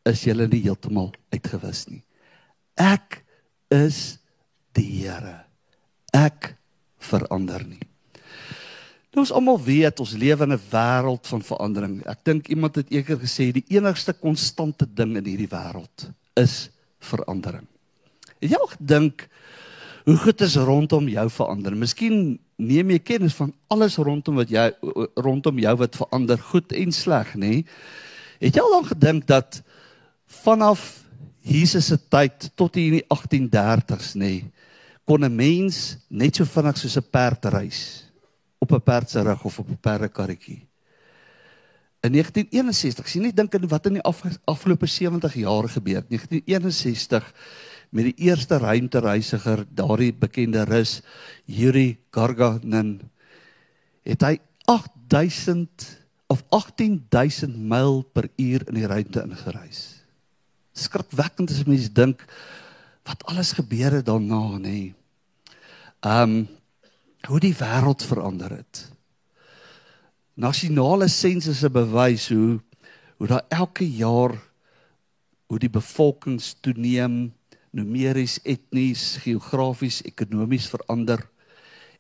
is 0.07 0.27
julle 0.27 0.47
nie 0.51 0.63
heeltemal 0.67 1.11
uitgewis 1.33 1.87
nie. 1.91 2.03
Ek 2.79 3.23
is 3.73 4.21
die 4.77 4.87
Here. 5.01 5.41
Ek 6.15 6.55
verander 7.09 7.65
nie. 7.67 7.83
Nou 9.15 9.23
ons 9.23 9.33
almal 9.35 9.61
weet 9.63 10.01
ons 10.03 10.17
lewe 10.19 10.43
in 10.43 10.53
'n 10.53 10.67
wêreld 10.71 11.27
van 11.27 11.43
verandering. 11.43 12.03
Ek 12.07 12.25
dink 12.25 12.49
iemand 12.49 12.75
het 12.75 12.91
eendag 12.91 13.21
gesê 13.23 13.53
die 13.53 13.65
enigste 13.69 14.13
konstante 14.13 14.87
ding 14.87 15.17
in 15.17 15.25
hierdie 15.25 15.51
wêreld 15.51 16.11
is 16.35 16.71
verandering. 16.99 17.67
Het 18.41 18.51
jy 18.51 18.59
al 18.59 18.73
gedink 18.75 19.29
hoe 20.05 20.17
goed 20.17 20.41
is 20.41 20.57
rondom 20.57 21.09
jou 21.09 21.31
verander? 21.31 21.77
Miskien 21.77 22.39
neem 22.57 22.91
jy 22.91 22.99
kennis 22.99 23.35
van 23.35 23.55
alles 23.73 23.97
rondom 23.97 24.35
wat 24.37 24.51
jy 24.51 24.67
rondom 25.17 25.59
jou 25.59 25.77
wat 25.77 25.97
verander, 25.97 26.39
goed 26.39 26.73
en 26.73 26.93
sleg, 26.93 27.35
nê? 27.35 27.65
Het 28.41 28.57
jy 28.57 28.61
al 28.61 28.77
dan 28.81 28.91
gedink 28.91 29.27
dat 29.27 29.63
vanaf 30.43 31.05
Jesus 31.45 31.87
se 31.87 31.99
tyd 32.09 32.51
tot 32.57 32.75
hier 32.75 32.93
in 32.93 33.01
die 33.01 33.09
1830s, 33.09 34.15
nê, 34.17 34.45
kon 35.05 35.25
'n 35.25 35.35
mens 35.37 35.99
net 36.09 36.37
so 36.37 36.45
vinnig 36.45 36.77
soos 36.77 36.97
'n 36.97 37.11
perd 37.11 37.45
reis? 37.45 38.05
op 38.65 38.73
'n 38.73 38.83
perd 38.83 39.11
se 39.11 39.23
rug 39.23 39.45
of 39.45 39.59
op 39.59 39.69
'n 39.69 39.81
perdekarretjie. 39.81 40.67
In 42.01 42.13
1961, 42.13 43.09
sien 43.09 43.23
nie 43.23 43.33
dink 43.33 43.55
aan 43.55 43.69
wat 43.69 43.87
in 43.87 43.93
die 43.93 44.03
af, 44.03 44.23
afgelope 44.45 44.87
70 44.87 45.35
jaar 45.35 45.69
gebeur 45.69 45.95
het. 45.95 46.09
1961 46.09 47.35
met 47.89 48.05
die 48.05 48.27
eerste 48.27 48.57
ruimtereisiger, 48.59 49.65
daardie 49.69 50.13
bekende 50.13 50.65
rus 50.65 51.03
Yuri 51.45 51.99
Gagarin, 52.11 53.01
het 54.03 54.21
hy 54.21 54.39
8000 54.65 56.03
of 56.27 56.45
18000 56.49 57.57
myl 57.57 58.03
per 58.03 58.29
uur 58.37 58.69
in 58.69 58.75
die 58.75 58.87
ruimte 58.87 59.23
ingereis. 59.23 60.05
Skrikwekkend 60.73 61.51
as 61.51 61.65
mens 61.65 61.93
dink 61.93 62.25
wat 63.05 63.25
alles 63.31 63.53
gebeur 63.53 64.01
het 64.01 64.07
daarna, 64.07 64.59
nê. 64.59 64.61
Nee. 64.61 64.95
Um 66.05 66.45
hoe 67.25 67.41
die 67.41 67.55
wêreld 67.57 68.05
verander 68.05 68.53
het. 68.53 68.83
Nasionale 70.37 71.09
sensusse 71.09 71.71
bewys 71.73 72.29
hoe 72.29 72.61
hoe 73.17 73.29
daar 73.31 73.45
elke 73.49 73.87
jaar 73.87 74.35
hoe 75.47 75.59
die 75.59 75.71
bevolkings 75.71 76.57
toeneem 76.61 77.33
numeries, 77.75 78.39
etnies, 78.43 79.17
geografies, 79.23 80.03
ekonomies 80.07 80.67
verander. 80.71 81.23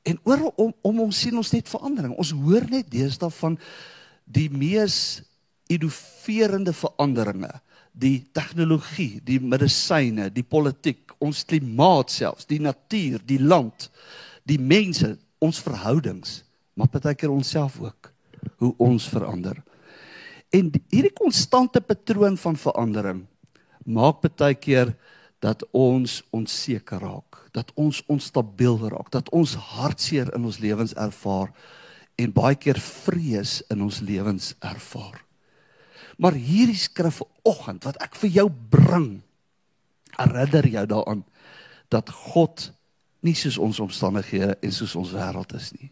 En 0.05 0.19
oor 0.29 0.51
om 0.61 0.75
om 0.83 1.01
ons 1.07 1.21
sien 1.25 1.37
ons 1.37 1.53
net 1.55 1.71
verandering. 1.71 2.15
Ons 2.19 2.35
hoor 2.37 2.67
net 2.71 2.91
deesdae 2.93 3.31
van 3.41 3.57
die 4.25 4.51
mees 4.53 5.23
innoverende 5.73 6.75
veranderinge, 6.77 7.51
die 7.95 8.25
tegnologie, 8.35 9.21
die 9.23 9.39
medisyne, 9.39 10.27
die 10.35 10.43
politiek, 10.43 11.15
ons 11.23 11.45
klimaat 11.47 12.11
selfs, 12.11 12.49
die 12.51 12.59
natuur, 12.63 13.23
die 13.23 13.39
land, 13.39 13.89
die 14.45 14.59
mense, 14.59 15.15
ons 15.39 15.61
verhoudings, 15.63 16.43
maar 16.75 16.91
partykeer 16.91 17.31
onsself 17.31 17.79
ook 17.81 18.11
hoe 18.61 18.75
ons 18.83 19.07
verander. 19.09 19.61
En 20.55 20.71
hierdie 20.91 21.15
konstante 21.15 21.81
patroon 21.81 22.37
van 22.39 22.59
verandering 22.59 23.25
maak 23.85 24.23
baie 24.25 24.57
keer 24.59 24.95
dat 25.45 25.65
ons 25.77 26.23
onseker 26.33 27.03
raak, 27.05 27.41
dat 27.53 27.71
ons 27.77 28.01
onstabiel 28.09 28.79
raak, 28.89 29.11
dat 29.13 29.29
ons 29.35 29.55
hartseer 29.75 30.31
in 30.37 30.47
ons 30.49 30.59
lewens 30.63 30.95
ervaar 30.97 31.53
en 32.17 32.33
baie 32.33 32.57
keer 32.57 32.79
vrees 32.81 33.61
in 33.71 33.83
ons 33.85 34.01
lewens 34.01 34.55
ervaar. 34.65 35.24
Maar 36.19 36.37
hierdie 36.39 36.79
skrif 36.79 37.21
vanoggend 37.23 37.85
wat 37.89 37.99
ek 38.05 38.17
vir 38.23 38.31
jou 38.41 38.49
bring, 38.71 39.09
herinner 40.15 40.69
jou 40.71 40.87
daaraan 40.91 41.25
dat 41.93 42.11
God 42.35 42.69
nie 43.25 43.35
soos 43.39 43.59
ons 43.59 43.81
omstandighede 43.83 44.57
en 44.63 44.75
soos 44.75 44.95
ons 44.99 45.15
wêreld 45.17 45.55
is 45.57 45.73
nie. 45.75 45.91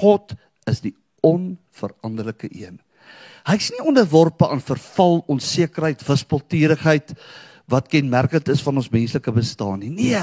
God 0.00 0.34
is 0.70 0.82
die 0.84 0.94
onveranderlike 1.26 2.48
een. 2.50 2.80
Hy's 3.48 3.70
nie 3.74 3.84
onderworpe 3.88 4.48
aan 4.48 4.62
verval, 4.64 5.22
onsekerheid, 5.30 6.02
wispelturigheid 6.06 7.14
wat 7.70 7.88
kenmerkend 7.92 8.50
is 8.52 8.62
van 8.64 8.80
ons 8.80 8.90
menslike 8.92 9.32
bestaan 9.32 9.80
nie. 9.84 9.92
Nee. 9.94 10.22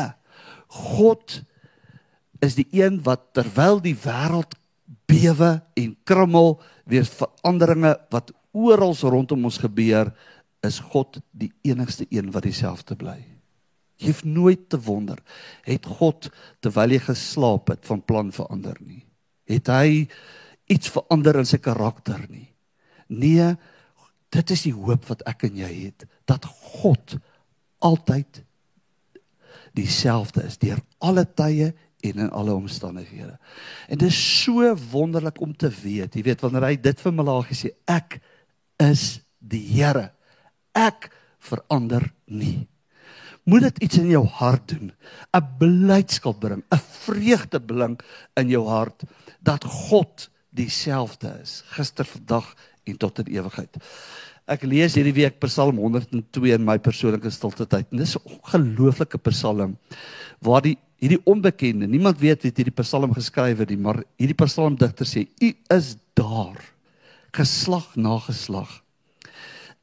God 0.91 1.39
is 2.43 2.57
die 2.57 2.67
een 2.75 2.99
wat 3.05 3.31
terwyl 3.37 3.79
die 3.81 3.95
wêreld 3.97 4.57
bewe 5.07 5.57
en 5.79 5.93
krummel, 6.07 6.57
weer 6.87 7.07
veranderinge 7.07 7.95
wat 8.13 8.33
oral 8.57 8.95
rondom 8.97 9.45
ons 9.47 9.59
gebeur, 9.61 10.11
is 10.65 10.79
God 10.91 11.19
die 11.31 11.51
enigste 11.67 12.07
een 12.09 12.31
wat 12.33 12.47
dieselfde 12.47 12.97
bly. 12.97 13.19
Jy 13.97 14.11
hoef 14.11 14.23
nooit 14.25 14.67
te 14.69 14.79
wonder, 14.85 15.19
het 15.65 15.85
God 15.99 16.29
terwyl 16.61 16.93
jy 16.93 17.01
geslaap 17.07 17.71
het 17.73 17.85
van 17.89 18.03
plan 18.05 18.29
verander 18.33 18.77
nie? 18.81 19.03
Het 19.49 19.71
hy 19.73 19.89
iets 20.69 20.91
verander 20.93 21.39
in 21.41 21.49
sy 21.49 21.59
karakter 21.63 22.21
nie? 22.29 22.49
Nee, 23.07 23.53
dit 24.33 24.53
is 24.53 24.65
die 24.67 24.75
hoop 24.75 25.07
wat 25.09 25.23
ek 25.29 25.47
en 25.47 25.61
jy 25.63 25.71
het 25.87 26.05
dat 26.29 26.45
God 26.81 27.17
altyd 27.85 28.43
dieselfde 29.77 30.43
is 30.45 30.57
deur 30.61 30.81
alle 31.05 31.23
tye 31.37 31.71
en 32.05 32.21
in 32.21 32.29
alle 32.29 32.53
omstandighede. 32.53 33.37
En 33.89 33.97
dit 33.97 34.09
is 34.09 34.19
so 34.43 34.75
wonderlik 34.91 35.41
om 35.41 35.55
te 35.55 35.69
weet, 35.69 36.15
jy 36.15 36.23
weet 36.25 36.43
wanneer 36.45 36.69
hy 36.69 36.75
dit 36.81 37.01
vir 37.01 37.13
Malagi 37.13 37.57
sê, 37.57 37.73
ek 37.89 38.19
is 38.81 39.19
die 39.39 39.63
Here. 39.63 40.11
Ek 40.75 41.09
verander 41.39 42.11
nie. 42.25 42.67
Moet 43.47 43.69
dit 43.69 43.85
iets 43.87 43.99
in 44.01 44.09
jou 44.11 44.25
hart 44.27 44.67
doen, 44.73 44.91
'n 45.33 45.45
blydskap 45.59 46.39
bring, 46.39 46.63
'n 46.71 46.83
vreugde 47.05 47.59
bring 47.59 47.99
in 48.35 48.49
jou 48.49 48.67
hart 48.67 49.03
dat 49.41 49.63
God 49.63 50.29
dieselfde 50.51 51.39
is 51.41 51.63
gister, 51.67 52.05
vandag 52.05 52.55
en 52.85 52.97
tot 52.97 53.19
in 53.19 53.37
ewigheid. 53.37 53.77
Ek 54.47 54.63
lees 54.63 54.95
hierdie 54.95 55.13
week 55.13 55.39
Psalm 55.39 55.77
102 55.77 56.53
in 56.55 56.65
my 56.65 56.77
persoonlike 56.77 57.29
stilte 57.31 57.65
tyd. 57.65 57.87
Dis 57.91 58.15
'n 58.15 58.23
ongelooflike 58.25 59.17
Psalm 59.17 59.77
waar 60.39 60.61
die 60.61 60.77
hierdie 60.99 61.21
onbekende, 61.25 61.87
niemand 61.87 62.19
weet 62.19 62.43
wie 62.43 62.51
hierdie 62.51 62.81
Psalm 62.81 63.13
geskryf 63.13 63.57
het 63.57 63.69
nie, 63.69 63.77
maar 63.77 64.03
hierdie 64.17 64.35
Psalmdigter 64.35 65.05
sê: 65.05 65.27
"U 65.41 65.53
is 65.69 65.95
daar, 66.13 66.57
geslag 67.37 67.95
na 67.95 68.17
geslag. 68.25 68.69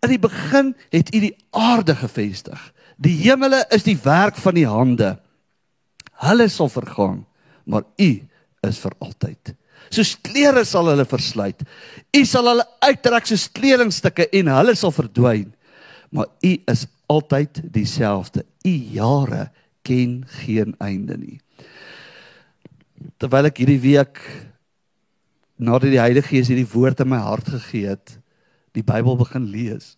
In 0.05 0.13
die 0.13 0.21
begin 0.21 0.75
het 0.93 1.15
U 1.15 1.21
die 1.23 1.37
aarde 1.51 1.97
gevestig. 1.97 2.61
Die 3.01 3.17
hemele 3.25 3.65
is 3.75 3.87
die 3.87 3.97
werk 4.05 4.37
van 4.37 4.59
die 4.59 4.69
hande. 4.69 5.15
Hulle 6.25 6.49
sal 6.53 6.69
vergaan, 6.69 7.25
maar 7.65 7.87
U 7.99 8.11
is 8.65 8.81
vir 8.83 8.99
altyd." 8.99 9.55
soos 9.95 10.15
klere 10.25 10.65
sal 10.69 10.89
hulle 10.91 11.07
versluit. 11.09 11.63
U 12.15 12.23
sal 12.29 12.49
hulle 12.51 12.67
uittrek 12.85 13.29
soos 13.29 13.47
kledingstukke 13.55 14.29
en 14.41 14.51
hulle 14.53 14.75
sal 14.79 14.95
verdwyn. 14.95 15.51
Maar 16.15 16.31
u 16.47 16.53
is 16.71 16.87
altyd 17.11 17.63
dieselfde. 17.75 18.45
U 18.65 18.75
jare 18.97 19.49
ken 19.85 20.23
geen 20.45 20.75
einde 20.83 21.19
nie. 21.21 21.39
Terwyl 23.21 23.51
ek 23.51 23.61
hierdie 23.63 23.83
week 23.83 24.21
nadat 25.57 25.93
die 25.93 26.03
Heilige 26.03 26.33
Gees 26.33 26.51
hierdie 26.51 26.71
woord 26.73 27.03
in 27.05 27.13
my 27.13 27.21
hart 27.23 27.51
gegee 27.53 27.93
het, 27.93 28.17
die 28.75 28.85
Bybel 28.87 29.17
begin 29.21 29.47
lees. 29.53 29.95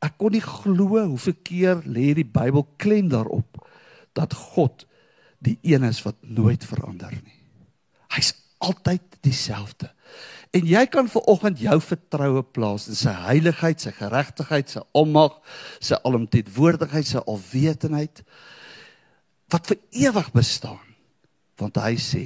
Ek 0.00 0.16
kon 0.20 0.32
nie 0.32 0.44
glo 0.44 1.02
hoeveel 1.10 1.36
keer 1.44 1.82
lê 1.84 2.12
die 2.16 2.26
Bybel 2.26 2.64
klem 2.80 3.10
daarop 3.12 3.60
dat 4.16 4.34
God 4.34 4.86
die 5.44 5.58
een 5.64 5.84
is 5.88 6.00
wat 6.04 6.18
nooit 6.22 6.64
verander 6.64 7.12
nie. 7.12 7.38
Hy's 8.14 8.34
altyd 8.60 9.20
dieselfde. 9.24 9.90
En 10.52 10.66
jy 10.66 10.82
kan 10.90 11.08
ver 11.08 11.24
oggend 11.30 11.60
jou 11.62 11.76
vertroue 11.84 12.42
plaas 12.42 12.88
in 12.90 12.98
sy 12.98 13.12
heiligheid, 13.28 13.80
sy 13.80 13.92
geregtigheid, 13.94 14.72
sy 14.72 14.82
almag, 14.98 15.36
sy 15.78 15.98
alomteenwoordigheid, 16.04 17.06
sy 17.06 17.22
alwetendheid 17.22 18.24
wat 19.50 19.70
vir 19.70 19.80
ewig 20.08 20.30
bestaan. 20.34 20.82
Want 21.60 21.78
hy 21.82 21.94
sê, 22.00 22.24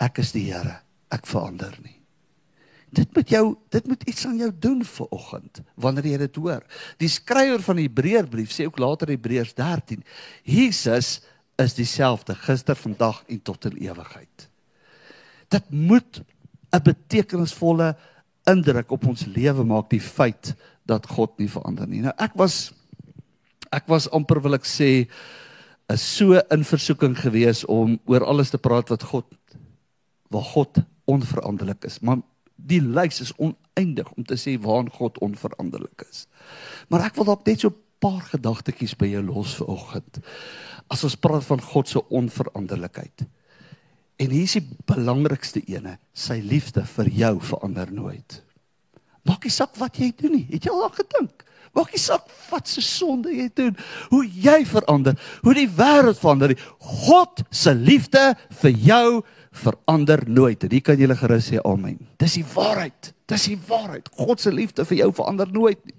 ek 0.00 0.20
is 0.22 0.32
die 0.34 0.46
Here, 0.48 0.78
ek 1.14 1.26
verander 1.26 1.74
nie. 1.84 1.96
Dit 2.90 3.14
moet 3.16 3.28
jou 3.28 3.44
dit 3.70 3.86
moet 3.86 4.02
iets 4.08 4.26
aan 4.26 4.38
jou 4.40 4.50
doen 4.58 4.84
ver 4.84 5.08
oggend 5.12 5.60
wanneer 5.76 6.06
jy 6.06 6.18
dit 6.24 6.36
hoor. 6.36 6.64
Die 6.96 7.10
skrywer 7.12 7.60
van 7.64 7.76
die 7.76 7.88
Hebreërbrief 7.88 8.52
sê 8.52 8.66
ook 8.66 8.78
later 8.80 9.10
in 9.10 9.18
Hebreërs 9.18 9.54
13, 9.54 10.04
Jesus 10.44 11.20
is 11.58 11.74
dieselfde 11.74 12.34
gister, 12.38 12.78
vandag 12.78 13.24
en 13.28 13.42
tot 13.42 13.66
in 13.68 13.82
ewigheid 13.90 14.48
dit 15.48 15.70
moet 15.70 16.22
'n 16.70 16.82
betekenisvolle 16.82 17.96
indruk 18.44 18.90
op 18.90 19.06
ons 19.06 19.24
lewe 19.26 19.64
maak 19.64 19.90
die 19.90 20.00
feit 20.00 20.54
dat 20.82 21.06
God 21.06 21.38
nie 21.38 21.48
verander 21.48 21.88
nie. 21.88 22.00
Nou 22.00 22.12
ek 22.16 22.32
was 22.34 22.72
ek 23.72 23.86
was 23.86 24.10
amper 24.10 24.40
wil 24.40 24.54
ek 24.54 24.64
sê 24.64 25.08
is 25.88 26.16
so 26.16 26.40
in 26.50 26.64
versoeking 26.64 27.16
gewees 27.16 27.64
om 27.64 28.00
oor 28.04 28.24
alles 28.24 28.50
te 28.50 28.58
praat 28.58 28.88
wat 28.88 29.02
God 29.02 29.24
waar 30.30 30.42
God 30.42 30.78
onveranderlik 31.08 31.86
is. 31.88 31.98
Maar 32.04 32.20
die 32.54 32.80
lys 32.82 33.22
is 33.24 33.34
oneindig 33.36 34.10
om 34.16 34.26
te 34.26 34.36
sê 34.38 34.56
waar 34.60 34.90
God 34.92 35.18
onveranderlik 35.24 36.04
is. 36.08 36.26
Maar 36.88 37.08
ek 37.08 37.18
wil 37.18 37.30
dalk 37.30 37.46
net 37.46 37.60
so 37.60 37.70
'n 37.70 37.82
paar 37.98 38.22
gedagtetjies 38.30 38.96
by 38.96 39.06
jou 39.06 39.22
los 39.22 39.56
vanoggend. 39.58 40.20
As 40.88 41.04
ons 41.04 41.16
praat 41.16 41.44
van 41.44 41.60
God 41.60 41.88
se 41.88 42.08
onveranderlikheid. 42.08 43.26
En 44.18 44.30
hier 44.30 44.42
is 44.42 44.56
die 44.58 44.66
belangrikste 44.86 45.62
ene, 45.66 45.98
sy 46.12 46.40
liefde 46.42 46.84
vir 46.84 47.08
jou 47.08 47.40
verander 47.40 47.92
nooit. 47.92 48.42
Maak 49.22 49.44
nie 49.44 49.52
saak 49.52 49.76
wat 49.76 49.98
jy 50.00 50.12
doen 50.16 50.32
nie. 50.32 50.46
Het 50.50 50.64
jy 50.64 50.72
al 50.72 50.80
daaraan 50.80 50.98
gedink? 51.04 51.44
Maak 51.76 51.92
nie 51.92 52.00
saak 52.00 52.26
wat 52.48 52.68
se 52.68 52.82
sonde 52.82 53.30
jy 53.34 53.46
doen, 53.54 53.76
hoe 54.10 54.24
jy 54.26 54.64
verander, 54.66 55.18
hoe 55.44 55.54
die 55.54 55.68
wêreld 55.68 56.18
verander. 56.18 56.54
God 56.78 57.44
se 57.50 57.74
liefde 57.76 58.32
vir 58.62 58.72
jou 58.88 59.08
verander 59.52 60.22
nooit. 60.26 60.64
En 60.64 60.70
hier 60.70 60.82
kan 60.82 60.98
jy 60.98 61.14
gerus 61.14 61.50
sê 61.50 61.60
amen. 61.64 61.98
Dis 62.16 62.38
die 62.40 62.46
waarheid. 62.54 63.12
Dis 63.26 63.48
die 63.50 63.58
waarheid. 63.68 64.08
God 64.16 64.40
se 64.40 64.52
liefde 64.52 64.84
vir 64.84 65.02
jou 65.02 65.12
verander 65.12 65.50
nooit 65.52 65.84
nie. 65.84 65.94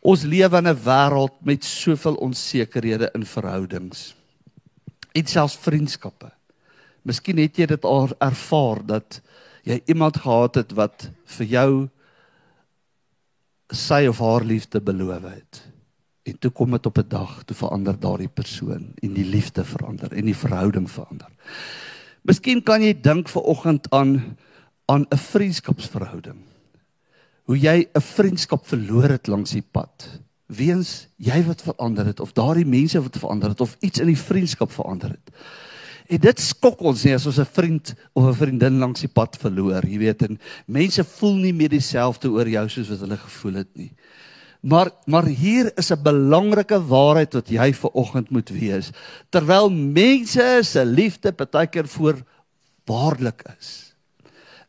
Ons 0.00 0.24
lewe 0.24 0.56
in 0.56 0.68
'n 0.68 0.82
wêreld 0.84 1.36
met 1.44 1.64
soveel 1.64 2.14
onsekerhede 2.14 3.10
in 3.14 3.24
verhoudings. 3.24 4.14
En 5.12 5.26
selfs 5.26 5.56
vriendskappe. 5.56 6.30
Miskien 7.02 7.38
het 7.38 7.56
jy 7.56 7.66
dit 7.66 7.84
al 7.84 8.08
ervaar 8.18 8.86
dat 8.86 9.20
jy 9.64 9.80
iemand 9.86 10.16
gehad 10.16 10.54
het 10.54 10.72
wat 10.72 11.10
vir 11.24 11.46
jou 11.46 11.88
sy 13.70 14.06
of 14.06 14.18
haar 14.18 14.44
liefde 14.44 14.80
beloof 14.80 15.22
het. 15.22 15.62
En 16.22 16.38
toe 16.38 16.50
kom 16.50 16.70
dit 16.70 16.86
op 16.86 16.98
'n 16.98 17.08
dag 17.08 17.42
toe 17.44 17.56
verander 17.56 18.00
daardie 18.00 18.28
persoon 18.28 18.92
en 19.02 19.12
die 19.14 19.24
liefde 19.24 19.64
verander 19.64 20.12
en 20.12 20.24
die 20.24 20.36
verhouding 20.36 20.90
verander. 20.90 21.30
Miskien 22.22 22.60
kan 22.62 22.82
jy 22.84 22.92
dink 23.00 23.28
ver 23.32 23.46
oggend 23.48 23.88
aan 23.90 24.36
aan 24.90 25.06
'n 25.10 25.16
vriendskapsverhouding. 25.16 26.42
Hoe 27.46 27.58
jy 27.58 27.86
'n 27.94 28.00
vriendskap 28.00 28.66
verloor 28.66 29.08
het 29.08 29.26
langs 29.26 29.50
die 29.50 29.62
pad. 29.62 30.20
Weens 30.46 31.06
jy 31.16 31.44
wat 31.44 31.62
verander 31.62 32.06
het 32.06 32.20
of 32.20 32.32
daardie 32.32 32.66
mense 32.66 33.02
wat 33.02 33.18
verander 33.18 33.48
het 33.48 33.60
of 33.60 33.76
iets 33.80 34.00
in 34.00 34.06
die 34.06 34.18
vriendskap 34.18 34.72
verander 34.72 35.10
het. 35.10 35.30
En 36.10 36.18
dit 36.18 36.40
skok 36.40 36.80
ons 36.80 37.04
nie 37.04 37.14
as 37.14 37.26
ons 37.26 37.38
'n 37.38 37.46
vriend 37.46 37.94
of 38.14 38.24
'n 38.24 38.34
vriendin 38.34 38.78
langs 38.78 39.00
die 39.00 39.08
pad 39.08 39.36
verloor, 39.36 39.86
jy 39.86 39.98
weet, 39.98 40.22
en 40.22 40.40
mense 40.66 41.04
voel 41.04 41.34
nie 41.34 41.52
meer 41.52 41.68
dieselfde 41.68 42.28
oor 42.30 42.48
jou 42.48 42.68
soos 42.68 42.88
wat 42.88 43.00
hulle 43.00 43.16
gevoel 43.16 43.54
het 43.54 43.76
nie. 43.76 43.92
Maar 44.60 44.90
maar 45.04 45.24
hier 45.24 45.72
is 45.76 45.90
'n 45.90 46.02
belangrike 46.02 46.86
waarheid 46.86 47.32
wat 47.32 47.48
jy 47.48 47.74
ver 47.74 47.90
oggend 47.90 48.30
moet 48.30 48.48
weet. 48.48 48.90
Terwyl 49.28 49.70
mense 49.70 50.60
se 50.62 50.84
liefde 50.84 51.32
partykeer 51.32 51.88
voorwaardelik 51.88 53.42
is, 53.58 53.94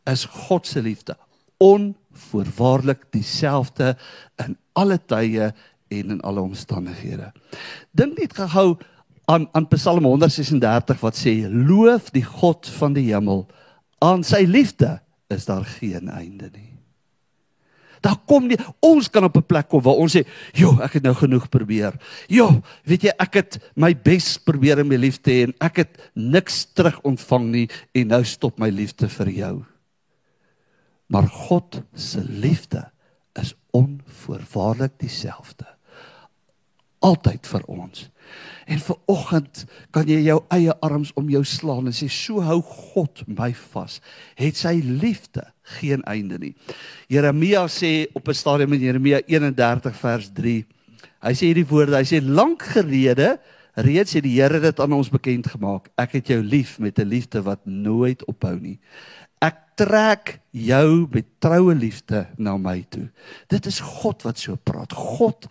is 0.04 0.26
God 0.26 0.68
se 0.68 0.82
liefde 0.82 1.18
onvoorwaardelik 1.58 3.04
dieselfde 3.10 3.98
in 4.36 4.58
alle 4.74 5.00
tye 5.06 5.54
en 5.88 6.10
in 6.10 6.22
alle 6.22 6.42
omstandighede. 6.42 7.32
Dink 7.92 8.18
net 8.18 8.34
gehou 8.34 8.78
aan 9.26 9.48
aan 9.52 9.68
Psalm 9.68 10.04
136 10.04 11.00
wat 11.00 11.16
sê 11.16 11.36
loof 11.48 12.10
die 12.16 12.26
God 12.26 12.68
van 12.80 12.94
die 12.94 13.12
hemel 13.14 13.46
aan 14.00 14.24
sy 14.24 14.44
liefde 14.48 15.00
is 15.28 15.46
daar 15.46 15.66
geen 15.66 16.10
einde 16.10 16.50
nie. 16.56 16.71
Daar 18.02 18.18
kom 18.26 18.48
nie 18.50 18.58
ons 18.82 19.10
kan 19.10 19.24
op 19.24 19.38
'n 19.38 19.46
plek 19.46 19.70
kom 19.70 19.82
waar 19.82 20.02
ons 20.02 20.16
sê, 20.16 20.26
"Jo, 20.54 20.80
ek 20.82 20.94
het 20.94 21.04
nou 21.04 21.14
genoeg 21.14 21.50
probeer. 21.50 21.94
Jo, 22.28 22.62
weet 22.84 23.02
jy, 23.02 23.12
ek 23.20 23.34
het 23.34 23.60
my 23.76 23.94
bes 23.94 24.38
probeer 24.38 24.82
om 24.82 24.88
my 24.88 24.96
liefde 24.96 25.22
te 25.22 25.32
hê 25.32 25.44
en 25.44 25.54
ek 25.60 25.76
het 25.76 26.12
niks 26.16 26.66
terug 26.74 27.00
ontvang 27.02 27.46
nie 27.52 27.70
en 27.94 28.08
nou 28.08 28.24
stop 28.24 28.60
my 28.60 28.70
liefde 28.70 29.10
vir 29.10 29.30
jou." 29.30 29.66
Maar 31.08 31.28
God 31.28 31.82
se 31.94 32.24
liefde 32.24 32.92
is 33.34 33.54
onvoorwaardelik 33.72 34.92
dieselfde. 34.98 35.68
Altyd 37.00 37.48
vir 37.48 37.64
ons. 37.66 38.10
En 38.66 38.80
vir 38.80 38.98
oggend 39.06 39.66
kan 39.92 40.08
jy 40.08 40.20
jou 40.26 40.40
eie 40.50 40.74
arms 40.82 41.14
om 41.20 41.30
jou 41.30 41.44
slaan 41.46 41.90
en 41.90 41.96
sê 41.96 42.10
so 42.10 42.42
hou 42.42 42.62
God 42.62 43.24
my 43.28 43.52
vas. 43.74 44.00
Het 44.40 44.58
sy 44.58 44.80
liefde 44.84 45.46
geen 45.80 46.04
einde 46.10 46.38
nie. 46.40 46.54
Jeremia 47.08 47.68
sê 47.68 48.08
op 48.14 48.28
'n 48.28 48.34
stadium 48.34 48.74
in 48.74 48.80
Jeremia 48.80 49.22
31 49.28 49.96
vers 49.96 50.30
3. 50.34 50.66
Hy 51.22 51.34
sê 51.34 51.52
hierdie 51.52 51.68
woorde, 51.68 51.98
hy 51.98 52.04
sê 52.04 52.22
lank 52.22 52.62
gelede 52.62 53.40
reeds 53.76 54.14
het 54.14 54.24
die 54.24 54.42
Here 54.42 54.60
dit 54.60 54.80
aan 54.80 54.94
ons 54.94 55.10
bekend 55.10 55.48
gemaak. 55.48 55.90
Ek 55.98 56.18
het 56.20 56.28
jou 56.28 56.42
lief 56.44 56.80
met 56.80 57.00
'n 57.00 57.08
liefde 57.08 57.42
wat 57.42 57.66
nooit 57.66 58.26
ophou 58.26 58.60
nie. 58.60 58.80
Ek 59.42 59.58
trek 59.76 60.40
jou 60.52 61.08
met 61.12 61.26
troue 61.40 61.74
liefde 61.76 62.28
na 62.38 62.58
my 62.58 62.86
toe. 62.90 63.10
Dit 63.48 63.66
is 63.66 63.80
God 63.80 64.22
wat 64.22 64.38
so 64.38 64.56
praat. 64.56 64.94
God 64.94 65.48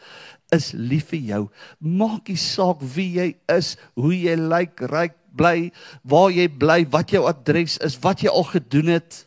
is 0.54 0.72
lief 0.72 1.10
vir 1.12 1.20
jou. 1.20 1.42
Maak 1.78 2.28
nie 2.28 2.38
saak 2.40 2.82
wie 2.94 3.08
jy 3.18 3.28
is, 3.52 3.76
hoe 3.98 4.14
jy 4.14 4.36
lyk, 4.36 4.80
ryk, 4.90 5.16
bly, 5.36 5.70
waar 6.02 6.30
jy 6.34 6.48
bly, 6.48 6.84
wat 6.90 7.14
jou 7.14 7.24
adres 7.30 7.78
is, 7.84 7.98
wat 8.02 8.24
jy 8.24 8.32
al 8.32 8.46
gedoen 8.50 8.94
het, 8.96 9.24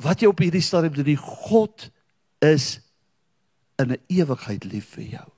wat 0.00 0.22
jy 0.22 0.30
op 0.30 0.40
hierdie 0.40 0.64
stadium 0.64 0.94
doen. 0.96 1.08
Die 1.12 1.20
God 1.20 1.90
is 2.44 2.80
in 3.80 3.92
'n 3.92 4.02
ewigheid 4.08 4.64
lief 4.64 4.96
vir 4.96 5.04
jou. 5.04 5.28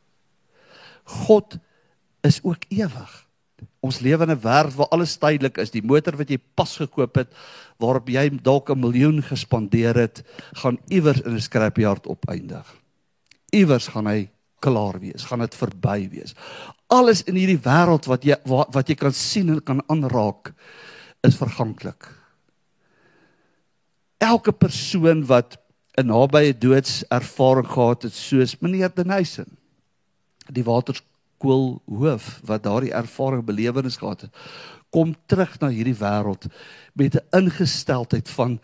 God 1.05 1.59
is 2.23 2.41
ook 2.43 2.65
ewig. 2.69 3.13
Ons 3.81 4.01
lewe 4.01 4.23
in 4.23 4.31
'n 4.31 4.43
wêreld 4.43 4.75
waar 4.75 4.89
alles 4.89 5.17
tydelik 5.17 5.59
is. 5.59 5.71
Die 5.71 5.83
motor 5.83 6.17
wat 6.17 6.31
jy 6.31 6.39
pas 6.55 6.77
gekoop 6.77 7.15
het, 7.15 7.29
waarop 7.79 8.09
jy 8.09 8.29
dalk 8.43 8.71
'n 8.71 8.79
miljoen 8.79 9.23
gespandeer 9.23 9.95
het, 9.95 10.23
gaan 10.53 10.79
iewers 10.89 11.21
in 11.21 11.35
'n 11.35 11.41
skrapyard 11.41 12.07
opeindig. 12.07 12.67
Iewers 13.51 13.89
gaan 13.89 14.07
hy 14.07 14.31
klaar 14.63 14.99
wees, 15.03 15.27
gaan 15.29 15.43
dit 15.45 15.55
verby 15.59 15.99
wees. 16.13 16.37
Alles 16.93 17.25
in 17.29 17.39
hierdie 17.41 17.61
wêreld 17.63 18.09
wat 18.11 18.27
jy 18.27 18.39
wat, 18.49 18.71
wat 18.75 18.91
jy 18.91 18.97
kan 18.99 19.15
sien 19.17 19.51
en 19.55 19.63
kan 19.65 19.83
aanraak 19.93 20.53
is 21.27 21.39
verganklik. 21.39 22.09
Elke 24.23 24.53
persoon 24.55 25.25
wat 25.27 25.59
'n 25.99 26.07
nabye 26.07 26.55
doodservaring 26.57 27.69
gehad 27.69 28.03
het 28.03 28.15
soos 28.15 28.57
meneer 28.61 28.91
Denison, 28.95 29.59
die 30.49 30.65
waterskool 30.65 31.83
hoof 31.87 32.41
wat 32.45 32.63
daardie 32.63 32.95
ervaring 32.95 33.45
belewenis 33.45 33.97
gehad 33.97 34.21
het, 34.21 34.33
kom 34.91 35.15
terug 35.27 35.61
na 35.61 35.69
hierdie 35.69 35.97
wêreld 35.97 36.49
met 36.95 37.17
'n 37.17 37.27
ingesteldheid 37.37 38.29
van 38.29 38.61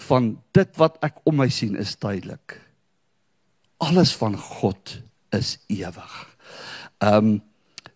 van 0.00 0.42
dit 0.56 0.76
wat 0.76 0.96
ek 1.04 1.18
om 1.28 1.36
my 1.36 1.48
sien 1.48 1.76
is 1.76 1.96
tydelik. 2.00 2.56
Alles 3.78 4.16
van 4.16 4.36
God 4.36 5.02
is 5.36 5.58
ewig. 5.68 6.18
Ehm 6.98 7.16
um, 7.16 7.40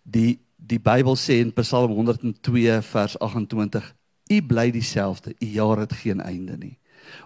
die 0.03 0.39
die 0.57 0.81
Bybel 0.81 1.17
sê 1.17 1.41
in 1.43 1.53
Psalm 1.53 1.93
102 1.93 2.81
vers 2.83 3.19
28: 3.21 3.95
U 4.33 4.43
bly 4.49 4.71
dieselfde, 4.73 5.35
u 5.41 5.47
jaar 5.47 5.79
het 5.79 5.93
geen 5.93 6.21
einde 6.21 6.57
nie. 6.57 6.79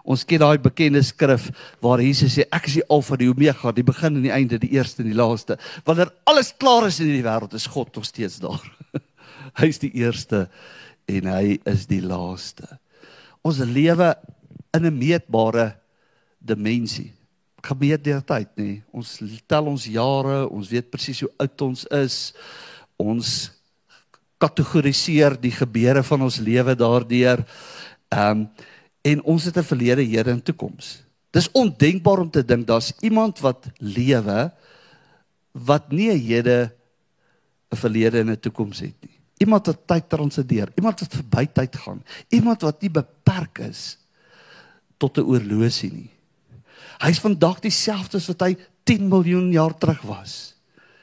Ons 0.03 0.25
ken 0.27 0.41
daai 0.41 0.59
bekende 0.59 1.01
skrif 1.05 1.49
waar 1.83 2.01
Jesus 2.03 2.35
sê 2.35 2.45
ek 2.51 2.67
is 2.67 2.79
die 2.79 2.87
Alfa 2.91 3.15
en 3.15 3.23
die 3.23 3.29
Omega, 3.31 3.71
die 3.71 3.85
begin 3.85 4.17
en 4.19 4.25
die 4.25 4.33
einde, 4.35 4.59
die 4.59 4.73
eerste 4.75 5.03
en 5.03 5.11
die 5.11 5.17
laaste. 5.17 5.55
Wanneer 5.87 6.11
alles 6.27 6.51
klaar 6.59 6.89
is 6.89 6.99
in 6.99 7.07
hierdie 7.07 7.25
wêreld, 7.27 7.55
is 7.55 7.69
God 7.71 7.95
nog 7.95 8.07
steeds 8.07 8.41
daar. 8.43 8.63
hy 9.59 9.71
is 9.71 9.79
die 9.79 9.93
eerste 10.01 10.47
en 11.09 11.31
hy 11.31 11.59
is 11.69 11.87
die 11.89 12.01
laaste. 12.03 12.67
Ons 13.45 13.63
lewe 13.63 14.11
in 14.75 14.85
'n 14.85 14.97
meetbare 14.99 15.71
dimensie 16.39 17.13
gebeur 17.63 17.97
deur 18.01 18.21
tyd 18.21 18.49
nê. 18.57 18.81
Ons 18.91 19.19
tel 19.47 19.65
ons 19.65 19.85
jare, 19.85 20.47
ons 20.47 20.69
weet 20.69 20.91
presies 20.91 21.21
hoe 21.25 21.31
oud 21.37 21.61
ons 21.61 21.85
is. 21.99 22.17
Ons 22.99 23.51
kategoriseer 24.39 25.35
die 25.39 25.51
gebeure 25.51 26.03
van 26.03 26.21
ons 26.27 26.39
lewe 26.43 26.75
daardeur. 26.75 27.45
Ehm 28.09 28.45
um, 28.45 28.49
en 29.01 29.21
ons 29.23 29.43
het 29.47 29.57
'n 29.57 29.63
verlede, 29.63 30.03
hede 30.03 30.31
en 30.31 30.43
toekoms. 30.43 31.03
Dis 31.31 31.51
ondenkbaar 31.51 32.19
om 32.19 32.29
te 32.29 32.45
dink 32.45 32.67
daar's 32.67 32.91
iemand 32.99 33.39
wat 33.39 33.69
lewe 33.77 34.51
wat 35.51 35.91
nie 35.91 36.11
'n 36.11 36.19
hede, 36.19 36.71
'n 37.71 37.75
verlede 37.75 38.19
en 38.19 38.29
'n 38.31 38.39
toekoms 38.39 38.79
het 38.79 38.95
nie. 39.01 39.15
Iemand 39.37 39.65
wat 39.65 39.87
tyd 39.87 40.09
transideer, 40.09 40.71
iemand 40.75 40.99
wat 40.99 41.13
verby 41.13 41.45
tyd 41.45 41.75
gaan, 41.75 42.03
iemand 42.29 42.61
wat 42.61 42.81
nie 42.81 42.91
beperk 42.91 43.59
is 43.59 43.97
tot 44.97 45.17
'n 45.17 45.21
oorlosie 45.21 45.91
nie. 45.91 46.11
Hy's 46.99 47.21
vandag 47.23 47.61
dieselfde 47.63 48.19
as 48.19 48.27
wat 48.27 48.43
hy 48.43 48.55
10 48.89 49.07
miljoen 49.07 49.51
jaar 49.53 49.75
terug 49.77 50.01
was. 50.07 50.55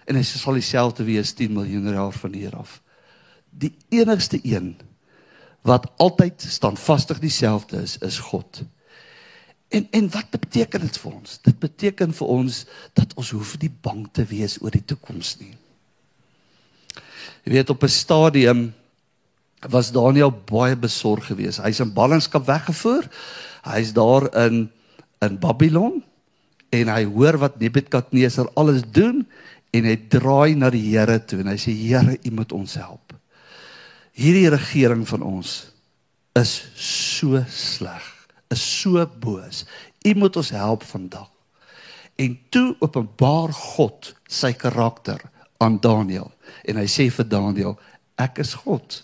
En 0.06 0.18
hy 0.18 0.22
sal 0.26 0.58
dieselfde 0.58 1.06
wees 1.06 1.32
10 1.34 1.54
miljoen 1.56 1.88
jaar 1.94 2.12
van 2.12 2.34
hier 2.36 2.56
af. 2.56 2.80
Die 3.50 3.72
enigste 3.94 4.40
een 4.44 4.74
wat 5.66 5.88
altyd 5.98 6.44
standvastig 6.46 7.18
dieselfde 7.18 7.80
is, 7.82 7.96
is 7.98 8.18
God. 8.18 8.62
En 9.68 9.88
en 9.90 10.10
wat 10.10 10.30
beteken 10.30 10.80
dit 10.80 10.98
vir 10.98 11.12
ons? 11.12 11.38
Dit 11.42 11.58
beteken 11.58 12.12
vir 12.14 12.28
ons 12.30 12.64
dat 12.94 13.14
ons 13.18 13.30
hoef 13.34 13.56
nie 13.58 13.72
bang 13.82 14.04
te 14.12 14.22
wees 14.30 14.60
oor 14.62 14.70
die 14.70 14.84
toekoms 14.84 15.38
nie. 15.40 15.56
Jy 17.46 17.52
weet 17.56 17.70
op 17.70 17.82
'n 17.82 17.88
stadium 17.88 18.74
was 19.60 19.90
Daniel 19.90 20.30
baie 20.30 20.76
besorg 20.76 21.26
geweest. 21.26 21.58
Hy's 21.58 21.80
in 21.80 21.92
ballingskap 21.92 22.46
weggevoer. 22.46 23.08
Hy's 23.62 23.92
daar 23.92 24.30
in 24.46 24.70
in 25.24 25.38
Babylon 25.40 26.02
en 26.74 26.90
hy 26.92 27.04
hoor 27.08 27.38
wat 27.40 27.60
Nebukadneser 27.60 28.50
alles 28.58 28.82
doen 28.84 29.22
en 29.76 29.88
hy 29.88 29.96
draai 30.10 30.56
na 30.58 30.70
die 30.72 30.84
Here 30.90 31.18
toe 31.24 31.40
en 31.42 31.52
hy 31.52 31.58
sê 31.60 31.74
Here, 31.76 32.16
U 32.16 32.34
moet 32.36 32.52
ons 32.56 32.76
help. 32.80 33.14
Hierdie 34.16 34.48
regering 34.52 35.04
van 35.08 35.24
ons 35.26 35.56
is 36.36 36.52
so 36.80 37.40
sleg, 37.52 38.04
is 38.52 38.62
so 38.62 39.02
boos. 39.20 39.64
U 40.06 40.14
moet 40.16 40.36
ons 40.40 40.52
help 40.56 40.84
vandag. 40.88 41.28
En 42.16 42.36
toe 42.52 42.70
openbaar 42.80 43.52
God 43.52 44.14
sy 44.28 44.54
karakter 44.56 45.20
aan 45.60 45.76
Daniël 45.80 46.30
en 46.68 46.80
hy 46.80 46.86
sê 46.88 47.08
vir 47.12 47.28
Daniël, 47.28 47.76
ek 48.20 48.40
is 48.44 48.54
God. 48.64 49.02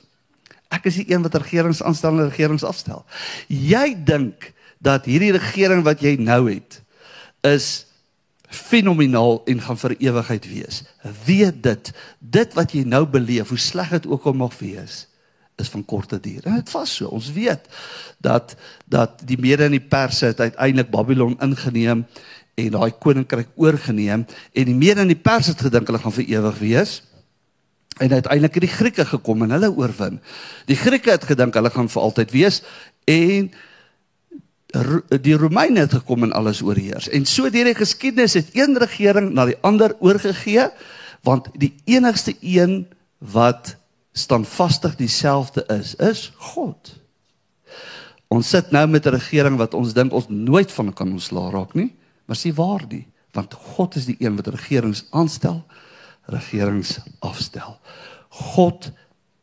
Ek 0.73 0.89
is 0.89 0.97
die 1.03 1.11
een 1.13 1.25
wat 1.25 1.37
regerings 1.37 1.83
aanstel 1.85 2.17
en 2.17 2.31
regerings 2.31 2.65
afstel. 2.65 3.05
Jy 3.53 3.93
dink 4.09 4.49
dat 4.83 5.07
hierdie 5.07 5.33
regering 5.37 5.85
wat 5.87 6.03
jy 6.03 6.17
nou 6.19 6.47
het 6.51 6.81
is 7.47 7.87
fenomenaal 8.53 9.41
en 9.49 9.63
gaan 9.65 9.79
vir 9.81 9.95
ewigheid 9.99 10.47
wees. 10.51 10.83
Weet 11.25 11.63
dit, 11.65 11.93
dit 12.19 12.59
wat 12.59 12.75
jy 12.77 12.83
nou 12.85 13.07
beleef, 13.09 13.49
hoe 13.49 13.59
sleg 13.59 13.95
dit 13.95 14.07
ook 14.11 14.27
al 14.29 14.37
mag 14.37 14.59
wees, 14.61 15.07
is 15.61 15.71
van 15.73 15.85
korte 15.89 16.19
duur. 16.21 16.45
En 16.45 16.59
dit 16.61 16.75
was 16.75 16.97
so. 16.99 17.09
Ons 17.15 17.31
weet 17.33 17.65
dat 18.23 18.57
dat 18.85 19.23
die 19.25 19.39
mede 19.41 19.71
in 19.71 19.79
die 19.79 19.89
perse 19.95 20.33
het 20.33 20.41
uiteindelik 20.41 20.91
Babylon 20.93 21.39
ingeneem 21.41 22.05
en 22.61 22.71
daai 22.75 22.93
koninkryk 23.01 23.49
oorgeneem 23.57 24.27
en 24.53 24.69
die 24.69 24.77
mense 24.77 25.07
in 25.07 25.15
die 25.15 25.23
pers 25.25 25.49
het 25.49 25.65
gedink 25.65 25.89
hulle 25.89 26.03
gaan 26.03 26.19
vir 26.19 26.29
ewig 26.37 26.61
wees. 26.61 27.01
En 28.01 28.13
uiteindelik 28.13 28.55
het 28.59 28.67
die 28.67 28.77
Grieke 28.77 29.05
gekom 29.09 29.45
en 29.47 29.55
hulle 29.57 29.71
oorwin. 29.73 30.21
Die 30.69 30.77
Grieke 30.77 31.15
het 31.15 31.25
gedink 31.29 31.57
hulle 31.57 31.71
gaan 31.73 31.89
vir 31.93 32.03
altyd 32.03 32.33
wees 32.35 32.63
en 33.09 33.53
die 35.23 35.37
Romeine 35.37 35.81
het 35.85 35.93
gekom 35.93 36.23
en 36.23 36.33
alles 36.33 36.63
oorheers. 36.63 37.09
En 37.09 37.27
so 37.29 37.51
deur 37.51 37.69
die 37.69 37.77
geskiedenis 37.77 38.35
het 38.35 38.55
een 38.57 38.79
regering 38.79 39.33
na 39.33 39.45
die 39.51 39.59
ander 39.61 39.97
oorgegee 40.01 40.71
want 41.23 41.49
die 41.55 41.75
enigste 41.85 42.35
een 42.41 42.87
wat 43.19 43.77
standvastig 44.13 44.97
dieselfde 44.97 45.65
is, 45.69 45.95
is 45.95 46.33
God. 46.37 46.95
Ons 48.33 48.49
sit 48.49 48.71
nou 48.71 48.87
met 48.89 49.07
'n 49.07 49.15
regering 49.15 49.57
wat 49.57 49.75
ons 49.75 49.93
dink 49.93 50.13
ons 50.13 50.29
nooit 50.29 50.73
van 50.73 50.93
kan 50.93 51.13
ontslaa 51.13 51.51
raak 51.51 51.75
nie, 51.75 51.95
maar 52.25 52.37
sê 52.37 52.55
waar 52.55 52.89
die, 52.89 53.07
want 53.33 53.55
God 53.55 53.97
is 53.97 54.05
die 54.05 54.17
een 54.19 54.37
wat 54.37 54.47
regerings 54.47 55.05
aanstel, 55.11 55.65
regerings 56.27 56.99
afstel. 57.19 57.79
God 58.29 58.91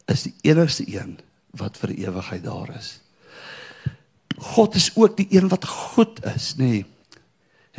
is 0.06 0.24
die 0.24 0.36
enigste 0.42 0.84
een 0.88 1.20
wat 1.52 1.78
vir 1.78 1.89
ewigheid 1.89 2.44
daar 2.44 2.76
is. 2.78 3.02
God 4.39 4.75
is 4.75 4.91
ook 4.95 5.17
die 5.17 5.28
een 5.30 5.47
wat 5.52 5.65
goed 5.67 6.23
is, 6.36 6.54
nê. 6.58 6.63
Nee. 6.63 6.86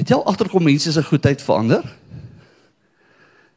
Het 0.00 0.08
jy 0.08 0.16
al 0.16 0.28
agterkom 0.30 0.64
mense 0.64 0.92
se 0.92 1.02
goedheid 1.04 1.42
verander? 1.42 1.84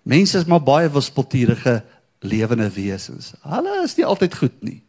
Mense 0.03 0.37
is 0.37 0.47
maar 0.49 0.63
baie 0.63 0.89
wispelturige 0.91 1.83
lewende 2.19 2.69
wesens. 2.75 3.33
Hulle 3.47 3.81
is 3.83 3.95
nie 3.95 4.05
altyd 4.05 4.35
goed 4.35 4.57
nie. 4.63 4.81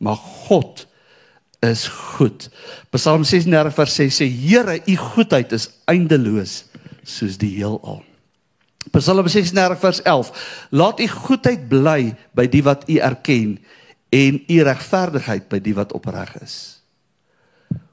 Maar 0.00 0.16
God 0.16 0.86
is 1.64 1.86
goed. 1.88 2.48
Psalm 2.90 3.24
36 3.24 3.74
vers 3.74 3.94
6 4.00 4.20
sê 4.20 4.28
Here, 4.28 4.80
u 4.86 4.96
goedheid 4.96 5.52
is 5.56 5.70
eindeloos 5.84 6.64
soos 7.04 7.36
die 7.40 7.54
heelal. 7.58 8.02
Psalm 8.94 9.28
36 9.28 9.80
vers 9.82 10.02
11 10.02 10.32
Laat 10.70 11.00
u 11.00 11.08
goedheid 11.08 11.68
bly 11.68 12.14
by 12.36 12.46
die 12.48 12.62
wat 12.64 12.86
u 12.88 13.00
erken 13.02 13.56
en 14.14 14.40
u 14.46 14.62
regverdigheid 14.62 15.48
by 15.50 15.60
die 15.60 15.74
wat 15.76 15.92
opreg 15.96 16.36
is. 16.40 16.75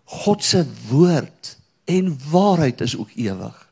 God 0.03 0.43
se 0.43 0.65
woord 0.89 1.57
en 1.85 2.17
waarheid 2.31 2.81
is 2.81 2.97
ook 2.97 3.09
ewig. 3.15 3.69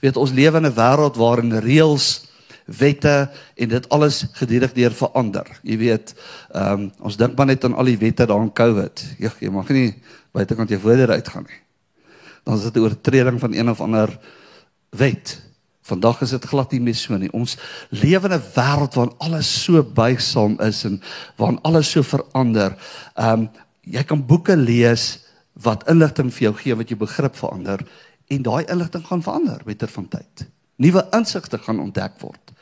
Weet 0.00 0.16
ons 0.16 0.32
lewe 0.32 0.56
in 0.56 0.66
'n 0.66 0.74
wêreld 0.74 1.16
waarin 1.16 1.58
reëls 1.58 2.24
wette 2.64 3.30
en 3.54 3.68
dit 3.68 3.88
alles 3.88 4.24
gedurig 4.32 4.72
deur 4.72 4.92
verander. 4.92 5.46
Jy 5.62 5.76
weet, 5.78 6.14
ehm 6.52 6.72
um, 6.72 6.92
ons 7.00 7.16
dink 7.16 7.36
maar 7.36 7.46
net 7.46 7.64
aan 7.64 7.76
al 7.76 7.84
die 7.84 7.98
wette 7.98 8.26
daar 8.26 8.42
in 8.42 8.52
COVID. 8.52 9.04
Jy, 9.18 9.30
jy 9.40 9.50
mag 9.50 9.68
nie 9.68 9.94
buitekant 10.32 10.68
jou 10.68 10.80
voordeur 10.80 11.10
uitgaan 11.10 11.46
nie. 11.48 11.60
Dan 12.44 12.56
is 12.56 12.62
dit 12.62 12.76
'n 12.76 12.80
oortreding 12.80 13.40
van 13.40 13.54
een 13.54 13.70
of 13.70 13.80
ander 13.80 14.18
wet. 14.90 15.42
Vandag 15.82 16.20
is 16.20 16.30
dit 16.30 16.44
glad 16.44 16.72
nie 16.72 16.80
meer 16.80 16.94
so 16.94 17.16
nie. 17.16 17.32
Ons 17.32 17.56
lewe 17.90 18.28
in 18.28 18.34
'n 18.34 18.42
wêreld 18.54 18.94
waarin 18.94 19.18
alles 19.18 19.64
so 19.64 19.82
buigsaam 19.82 20.60
is 20.60 20.84
en 20.84 21.02
waarin 21.36 21.60
alles 21.62 21.90
so 21.90 22.02
verander. 22.02 22.76
Ehm 23.14 23.40
um, 23.40 23.50
jy 23.80 24.02
kan 24.02 24.26
boeke 24.26 24.56
lees 24.56 25.23
wat 25.62 25.86
inligting 25.90 26.32
vir 26.34 26.48
jou 26.48 26.54
gee 26.62 26.76
wat 26.78 26.90
jou 26.90 26.98
begrip 26.98 27.36
verander 27.38 27.84
en 28.32 28.42
daai 28.42 28.64
inligting 28.64 29.04
gaan 29.06 29.22
verander 29.22 29.62
met 29.64 29.78
ter 29.78 29.92
van 29.92 30.08
tyd. 30.08 30.46
Nuwe 30.76 31.04
insigte 31.14 31.58
gaan 31.58 31.80
ontdek 31.80 32.18
word. 32.20 32.52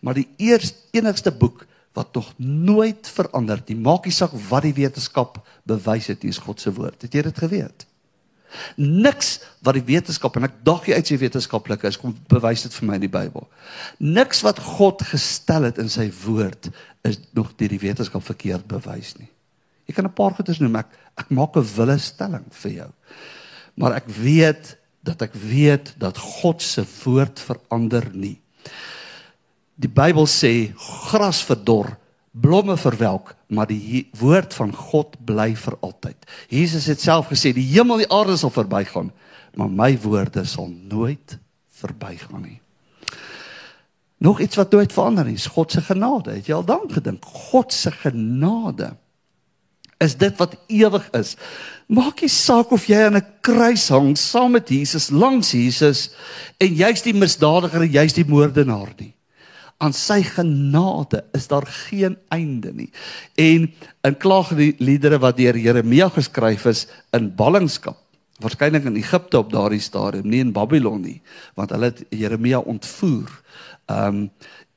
Maar 0.00 0.14
die 0.14 0.28
eerste 0.36 0.78
enigste 0.96 1.32
boek 1.32 1.66
wat 1.92 2.14
nog 2.14 2.32
nooit 2.36 3.08
verander 3.08 3.60
nie, 3.66 3.76
maak 3.76 4.06
nie 4.06 4.14
saak 4.14 4.32
wat 4.48 4.64
die 4.64 4.74
wetenskap 4.76 5.40
bewys 5.68 6.06
het, 6.12 6.24
is 6.24 6.38
God 6.38 6.60
se 6.62 6.72
woord. 6.72 7.02
Het 7.02 7.18
jy 7.18 7.22
dit 7.26 7.40
geweet? 7.44 7.86
Niks 8.80 9.38
wat 9.64 9.76
die 9.76 9.84
wetenskap 9.84 10.36
en 10.38 10.46
ek 10.48 10.60
dag 10.64 10.86
jy 10.88 10.96
uit 10.96 11.10
sy 11.10 11.18
wetenskaplike 11.20 11.90
is 11.90 11.98
kom 12.00 12.14
bewys 12.30 12.64
dit 12.64 12.76
vir 12.78 12.86
my 12.88 12.96
in 12.96 13.04
die 13.04 13.12
Bybel. 13.12 13.44
Niks 14.00 14.40
wat 14.46 14.62
God 14.78 15.04
gestel 15.10 15.68
het 15.68 15.80
in 15.82 15.90
sy 15.92 16.08
woord 16.22 16.70
is 17.08 17.20
nog 17.36 17.52
deur 17.58 17.74
die 17.74 17.82
wetenskap 17.82 18.24
verkeerd 18.24 18.64
bewys 18.70 19.16
nie. 19.18 19.28
Jy 19.88 19.94
kan 19.96 20.04
'n 20.04 20.12
paar 20.12 20.34
goedes 20.36 20.60
noem 20.60 20.76
ek 20.76 20.92
ek 21.16 21.30
maak 21.30 21.56
'n 21.56 21.64
wille 21.76 21.98
stelling 21.98 22.44
vir 22.50 22.72
jou. 22.72 22.90
Maar 23.76 23.96
ek 23.96 24.08
weet 24.08 24.76
dat 25.02 25.22
ek 25.22 25.34
weet 25.34 25.94
dat 25.98 26.18
God 26.18 26.62
se 26.62 26.84
woord 27.04 27.40
verander 27.40 28.10
nie. 28.12 28.40
Die 29.78 29.88
Bybel 29.88 30.26
sê 30.26 30.74
gras 30.76 31.40
verdor, 31.42 31.96
blomme 32.32 32.76
verwelk, 32.76 33.34
maar 33.48 33.66
die 33.66 34.08
woord 34.18 34.54
van 34.54 34.72
God 34.74 35.16
bly 35.24 35.54
vir 35.54 35.76
altyd. 35.80 36.16
Jesus 36.50 36.86
het 36.86 37.00
self 37.00 37.30
gesê 37.30 37.54
die 37.54 37.66
hemel 37.72 38.00
en 38.00 38.04
die 38.04 38.12
aarde 38.12 38.36
sal 38.36 38.50
verbygaan, 38.50 39.12
maar 39.56 39.70
my 39.70 39.96
woorde 40.02 40.44
sal 40.44 40.68
nooit 40.68 41.38
verbygaan 41.80 42.42
nie. 42.42 42.60
Nog 44.18 44.40
iets 44.40 44.58
wat 44.58 44.72
nooit 44.72 44.92
verander 44.92 45.24
nie, 45.24 45.38
is 45.38 45.46
God 45.46 45.72
se 45.72 45.80
genade. 45.80 46.34
Het 46.34 46.46
jy 46.50 46.54
al 46.54 46.64
daaraan 46.66 46.90
gedink? 46.90 47.24
God 47.24 47.72
se 47.72 47.90
genade 47.90 48.96
is 49.98 50.14
dit 50.14 50.36
wat 50.38 50.54
ewig 50.68 51.10
is. 51.12 51.36
Maak 51.86 52.20
nie 52.22 52.30
saak 52.30 52.70
of 52.72 52.86
jy 52.86 53.06
aan 53.06 53.16
'n 53.16 53.26
kruis 53.40 53.88
hang 53.88 54.16
saam 54.16 54.52
met 54.52 54.68
Jesus, 54.68 55.10
langs 55.10 55.52
Jesus 55.52 56.10
en 56.60 56.74
jy's 56.74 57.02
die 57.02 57.14
misdadiger 57.14 57.82
en 57.82 57.92
jy's 57.92 58.12
die 58.12 58.28
moordenaar 58.28 58.94
nie 58.98 59.14
aan 59.78 59.94
sy 59.94 60.22
genade 60.26 61.22
is 61.36 61.46
daar 61.50 61.66
geen 61.66 62.16
einde 62.34 62.72
nie. 62.74 62.90
En 63.38 63.68
in 64.02 64.18
klaagliedere 64.18 65.20
wat 65.22 65.38
deur 65.38 65.56
Jeremia 65.58 66.08
geskryf 66.10 66.66
is 66.66 66.86
in 67.14 67.30
ballingskap, 67.38 67.98
waarskynlik 68.42 68.88
in 68.90 68.98
Egipte 68.98 69.38
op 69.38 69.52
daardie 69.54 69.82
stadium, 69.82 70.26
nie 70.30 70.42
in 70.42 70.52
Babylon 70.54 71.02
nie, 71.02 71.20
want 71.58 71.74
hulle 71.74 71.92
het 71.92 72.02
Jeremia 72.10 72.58
ontvoer. 72.58 73.30
Um 73.86 74.28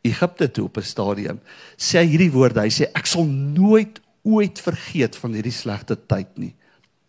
Egipte 0.01 0.47
toe 0.49 0.65
op 0.65 0.77
'n 0.77 0.81
stadium 0.81 1.39
sê 1.77 1.99
hy 2.01 2.07
hierdie 2.09 2.31
woorde, 2.33 2.61
hy 2.61 2.69
sê 2.69 2.89
ek 2.93 3.05
sal 3.05 3.25
nooit 3.25 3.99
ooit 4.23 4.59
vergeet 4.59 5.15
van 5.15 5.33
hierdie 5.33 5.55
slegte 5.55 5.97
tyd 6.07 6.29
nie. 6.37 6.53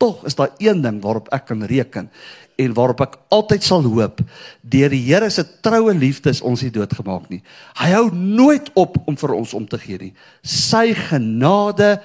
Tog 0.02 0.24
is 0.26 0.34
daar 0.34 0.50
een 0.58 0.80
ding 0.82 1.00
waarop 1.02 1.28
ek 1.34 1.46
kan 1.46 1.62
reken 1.70 2.10
en 2.58 2.74
waarop 2.74 3.00
ek 3.04 3.18
altyd 3.34 3.64
sal 3.64 3.84
hoop 3.86 4.20
deur 4.60 4.90
die 4.92 5.02
Here 5.06 5.30
se 5.30 5.44
troue 5.62 5.94
liefde 5.94 6.32
is 6.32 6.42
ons 6.42 6.62
nie 6.64 6.72
doodgemaak 6.74 7.28
nie. 7.30 7.42
Hy 7.78 7.90
hou 7.94 8.08
nooit 8.14 8.70
op 8.78 8.98
om 9.06 9.18
vir 9.18 9.34
ons 9.36 9.54
om 9.54 9.68
te 9.68 9.78
gee 9.82 10.00
nie. 10.00 10.12
Sy 10.42 10.92
genade 11.08 12.00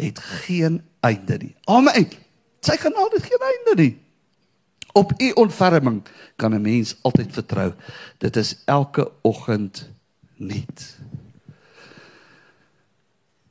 het 0.00 0.18
geen 0.46 0.80
einde 1.04 1.38
nie. 1.42 1.54
Amen. 1.68 2.08
Sy 2.64 2.78
genade 2.80 3.18
het 3.18 3.28
geen 3.28 3.46
einde 3.50 3.76
nie. 3.82 3.92
Op 4.92 5.12
u 5.16 5.30
ontferming 5.40 6.02
kan 6.36 6.54
'n 6.54 6.62
mens 6.62 6.96
altyd 7.02 7.32
vertrou. 7.32 7.72
Dit 8.18 8.36
is 8.36 8.56
elke 8.64 9.10
oggend 9.22 9.90
nuut. 10.36 10.98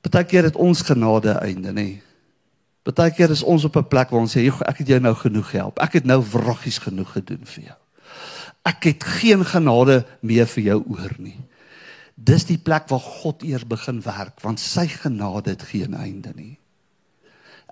Partykeer 0.02 0.50
het 0.50 0.56
ons 0.56 0.82
genade 0.82 1.36
einde, 1.42 1.70
nê? 1.70 1.74
Nee. 1.74 2.02
Partykeer 2.82 3.30
is 3.30 3.44
ons 3.44 3.64
op 3.64 3.76
'n 3.78 3.88
plek 3.88 4.10
waar 4.10 4.22
ons 4.22 4.38
sê 4.38 4.42
ek 4.42 4.78
het 4.78 4.88
jou 4.88 5.00
nou 5.00 5.14
genoeg 5.16 5.50
gehelp. 5.50 5.80
Ek 5.80 5.94
het 5.94 6.06
nou 6.06 6.22
wroggies 6.22 6.78
genoeg 6.78 7.12
gedoen 7.12 7.46
vir 7.46 7.64
jou. 7.64 7.78
Ek 8.66 8.84
het 8.84 9.04
geen 9.04 9.46
genade 9.46 10.06
meer 10.22 10.46
vir 10.46 10.64
jou 10.64 10.84
oor 10.88 11.14
nie. 11.18 11.40
Dis 12.16 12.46
die 12.46 12.58
plek 12.58 12.90
waar 12.90 13.00
God 13.00 13.44
eers 13.44 13.68
begin 13.68 14.02
werk 14.02 14.42
want 14.42 14.60
sy 14.60 14.88
genade 14.88 15.50
het 15.50 15.62
geen 15.62 15.94
einde 15.94 16.32
nie. 16.36 16.58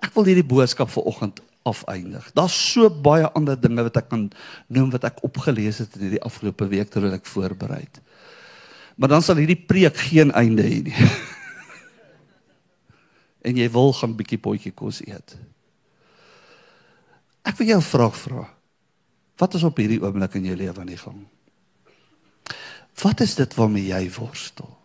Ek 0.02 0.14
wil 0.14 0.24
hierdie 0.24 0.46
boodskap 0.46 0.90
vir 0.90 1.02
oggend 1.02 1.40
afeindig. 1.62 2.30
Daar's 2.32 2.72
so 2.72 2.90
baie 2.90 3.28
ander 3.36 3.60
dinge 3.60 3.82
wat 3.82 3.96
ek 3.96 4.08
kan 4.08 4.30
noem 4.66 4.90
wat 4.90 5.04
ek 5.04 5.22
opgelees 5.26 5.78
het 5.78 5.94
in 5.96 6.06
hierdie 6.08 6.22
afgelope 6.22 6.68
week 6.68 6.90
terwyl 6.90 7.12
ek 7.12 7.26
voorberei 7.26 7.80
het. 7.80 8.00
Maar 8.96 9.08
dan 9.08 9.22
sal 9.22 9.36
hierdie 9.36 9.66
preek 9.66 9.96
geen 9.96 10.32
einde 10.32 10.62
hê 10.62 10.82
nie. 10.88 10.96
en 13.42 13.56
jy 13.56 13.68
wil 13.72 13.92
gaan 13.96 14.16
bietjie 14.16 14.38
potjie 14.38 14.72
kos 14.76 15.00
eet. 15.06 15.36
Ek 17.44 17.56
wil 17.56 17.66
jou 17.66 17.78
'n 17.80 17.92
vraag 17.92 18.16
vra. 18.16 18.48
Wat 19.36 19.54
is 19.54 19.62
op 19.62 19.76
hierdie 19.76 20.02
oomblik 20.02 20.34
in 20.34 20.44
jou 20.44 20.56
lewe 20.56 20.80
aan 20.80 20.86
die 20.86 20.96
gang? 21.00 21.26
Wat 23.02 23.20
is 23.20 23.34
dit 23.34 23.54
waarmee 23.54 23.86
jy 23.86 24.10
worstel? 24.12 24.78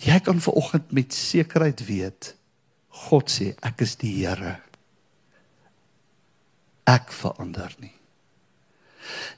Jy 0.00 0.20
kan 0.20 0.40
vanoggend 0.40 0.92
met 0.92 1.12
sekerheid 1.12 1.86
weet 1.86 2.36
God 2.88 3.30
sê 3.30 3.54
ek 3.62 3.80
is 3.80 3.96
die 3.96 4.12
Here. 4.24 4.60
Ek 6.84 7.12
verander 7.12 7.74
nie. 7.78 7.99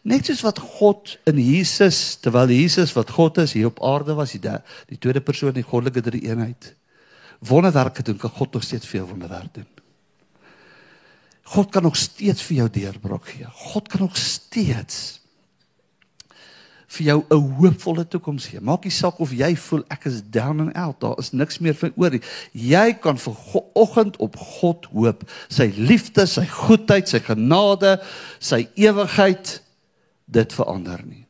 Net 0.03 0.27
soos 0.27 0.43
wat 0.45 0.59
God 0.59 1.17
in 1.31 1.39
Jesus, 1.39 2.17
terwyl 2.21 2.51
Jesus 2.51 2.95
wat 2.97 3.11
God 3.15 3.39
is 3.39 3.55
hier 3.57 3.71
op 3.71 3.83
aarde 3.85 4.17
was, 4.19 4.35
die 4.35 4.41
die 4.41 4.99
tweede 4.99 5.21
persoon 5.21 5.55
die 5.57 5.67
goddelike 5.67 6.03
drie 6.03 6.23
eenheid. 6.29 6.75
Wonderwerke 7.43 8.03
doen, 8.03 8.19
kan 8.19 8.31
God 8.31 8.53
nog 8.55 8.67
steeds 8.67 8.87
vir 8.87 9.03
jou 9.03 9.09
wonderwerk 9.15 9.55
doen. 9.55 9.71
God 11.53 11.71
kan 11.71 11.83
nog 11.83 11.97
steeds 11.97 12.43
vir 12.43 12.63
jou 12.63 12.69
deurbraak 12.71 13.27
gee. 13.35 13.49
God 13.73 13.89
kan 13.89 14.07
nog 14.07 14.17
steeds 14.17 15.22
vir 16.93 17.07
jou 17.07 17.25
'n 17.31 17.55
hoopvolle 17.57 18.05
toekoms 18.09 18.47
gee. 18.47 18.61
Maak 18.61 18.85
nie 18.85 18.91
saak 18.91 19.21
of 19.21 19.33
jy 19.33 19.57
voel 19.57 19.85
ek 19.89 20.07
is 20.07 20.23
down 20.23 20.61
and 20.61 20.77
out, 20.77 21.01
daar 21.01 21.19
is 21.19 21.33
niks 21.33 21.59
meer 21.59 21.75
vir 21.75 21.93
oor 21.97 22.11
nie. 22.11 22.21
Jy 22.53 22.93
kan 23.01 23.17
vir 23.17 23.35
oggend 23.75 24.17
op 24.17 24.37
God 24.37 24.87
hoop. 24.93 25.31
Sy 25.49 25.73
liefde, 25.77 26.27
sy 26.27 26.47
goedheid, 26.47 27.09
sy 27.09 27.19
genade, 27.19 28.01
sy 28.39 28.69
ewigheid 28.75 29.63
dit 30.27 30.53
verander 30.53 31.01
nie. 31.05 31.27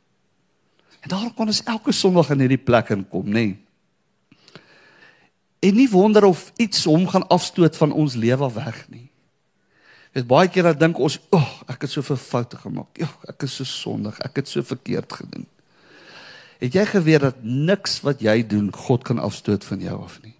En 1.02 1.08
daarom 1.08 1.34
kan 1.34 1.46
ons 1.46 1.62
elke 1.64 1.92
Sondag 1.92 2.30
in 2.30 2.40
hierdie 2.40 2.64
plek 2.64 2.90
inkom, 2.90 3.26
nê? 3.26 3.32
Nee. 3.32 3.58
En 5.62 5.74
nie 5.74 5.88
wonder 5.90 6.24
of 6.24 6.52
iets 6.56 6.84
hom 6.84 7.06
gaan 7.06 7.26
afstoot 7.28 7.76
van 7.76 7.92
ons 7.92 8.14
lewe 8.14 8.52
weg 8.52 8.86
nie. 8.90 9.08
Dit 10.12 10.26
baie 10.26 10.48
keer 10.48 10.62
dat 10.62 10.80
dink 10.80 10.98
ons, 10.98 11.18
"Ag, 11.30 11.40
oh, 11.40 11.62
ek 11.68 11.82
het 11.82 11.90
soveel 11.90 12.16
foute 12.16 12.56
gemaak. 12.56 12.98
Ja, 12.98 13.08
ek 13.28 13.42
is 13.42 13.54
so 13.54 13.64
sondig. 13.64 14.18
Ek 14.20 14.36
het 14.36 14.48
so 14.48 14.62
verkeerd 14.62 15.12
gedoen." 15.12 15.46
Het 16.62 16.76
jy 16.78 16.84
geweet 16.86 17.24
dat 17.24 17.40
niks 17.42 17.98
wat 18.06 18.20
jy 18.22 18.36
doen 18.46 18.68
God 18.84 19.02
kan 19.06 19.18
afstoot 19.18 19.64
van 19.66 19.80
jou 19.82 19.96
af 20.04 20.20
nie? 20.22 20.36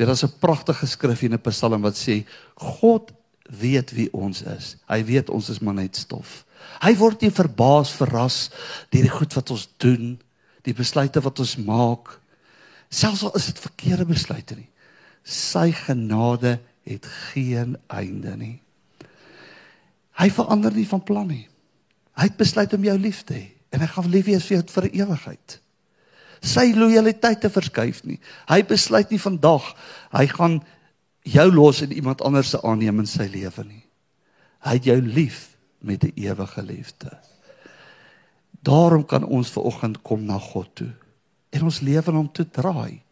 Dit 0.00 0.08
is 0.08 0.24
'n 0.24 0.38
pragtige 0.40 0.86
skrif 0.86 1.22
in 1.22 1.34
'n 1.34 1.40
Psalm 1.40 1.82
wat 1.82 1.96
sê 1.96 2.24
God 2.56 3.12
weet 3.50 3.90
wie 3.90 4.12
ons 4.12 4.42
is. 4.42 4.76
Hy 4.88 5.04
weet 5.04 5.30
ons 5.30 5.48
is 5.48 5.58
maar 5.58 5.74
net 5.74 5.96
stof. 5.96 6.44
Hy 6.80 6.96
word 6.96 7.20
nie 7.20 7.30
verbaas 7.30 7.90
verras 7.90 8.50
deur 8.90 9.02
die 9.02 9.10
goed 9.10 9.34
wat 9.34 9.50
ons 9.50 9.68
doen, 9.76 10.20
die 10.62 10.74
besluite 10.74 11.20
wat 11.20 11.38
ons 11.38 11.56
maak, 11.56 12.20
selfs 12.88 13.22
al 13.22 13.36
is 13.36 13.46
dit 13.46 13.58
verkeerde 13.58 14.04
besluite 14.04 14.54
nie. 14.54 14.68
Sy 15.22 15.72
genade 15.72 16.60
het 16.82 17.06
geen 17.06 17.76
einde 17.86 18.36
nie. 18.36 18.60
Hy 20.12 20.30
verander 20.30 20.72
nie 20.72 20.86
van 20.86 21.02
plan 21.02 21.26
nie. 21.26 21.48
Hy 22.12 22.22
het 22.22 22.36
besluit 22.36 22.72
om 22.72 22.84
jou 22.84 22.98
lief 22.98 23.24
te 23.24 23.34
hê 23.34 23.61
en 23.72 23.80
hy 23.80 23.88
gaan 23.88 24.10
lief 24.12 24.28
wees 24.28 24.46
vir 24.46 24.58
jou 24.58 24.64
vir 24.76 24.88
ewigheid. 25.02 25.58
Sy 26.42 26.72
lojaliteit 26.74 27.40
te 27.40 27.50
verskuif 27.52 28.02
nie. 28.04 28.18
Hy 28.50 28.62
besluit 28.66 29.10
nie 29.10 29.20
vandag 29.22 29.72
hy 30.12 30.26
gaan 30.30 30.60
jou 31.22 31.48
los 31.54 31.82
en 31.84 31.94
iemand 31.94 32.22
anders 32.26 32.50
se 32.50 32.60
aanneem 32.66 32.98
in 33.02 33.08
sy 33.08 33.28
lewe 33.30 33.64
nie. 33.64 33.84
Hy 34.66 34.78
het 34.78 34.88
jou 34.90 34.98
lief 35.00 35.56
met 35.80 36.04
'n 36.04 36.12
ewige 36.16 36.62
liefde. 36.62 37.10
Daarom 38.62 39.06
kan 39.06 39.24
ons 39.24 39.50
ver 39.50 39.62
oggend 39.62 40.02
kom 40.02 40.24
na 40.26 40.38
God 40.38 40.74
toe 40.74 40.92
en 41.50 41.62
ons 41.62 41.80
lewe 41.80 42.06
aan 42.06 42.16
hom 42.16 42.32
toe 42.32 42.46
draai 42.50 43.02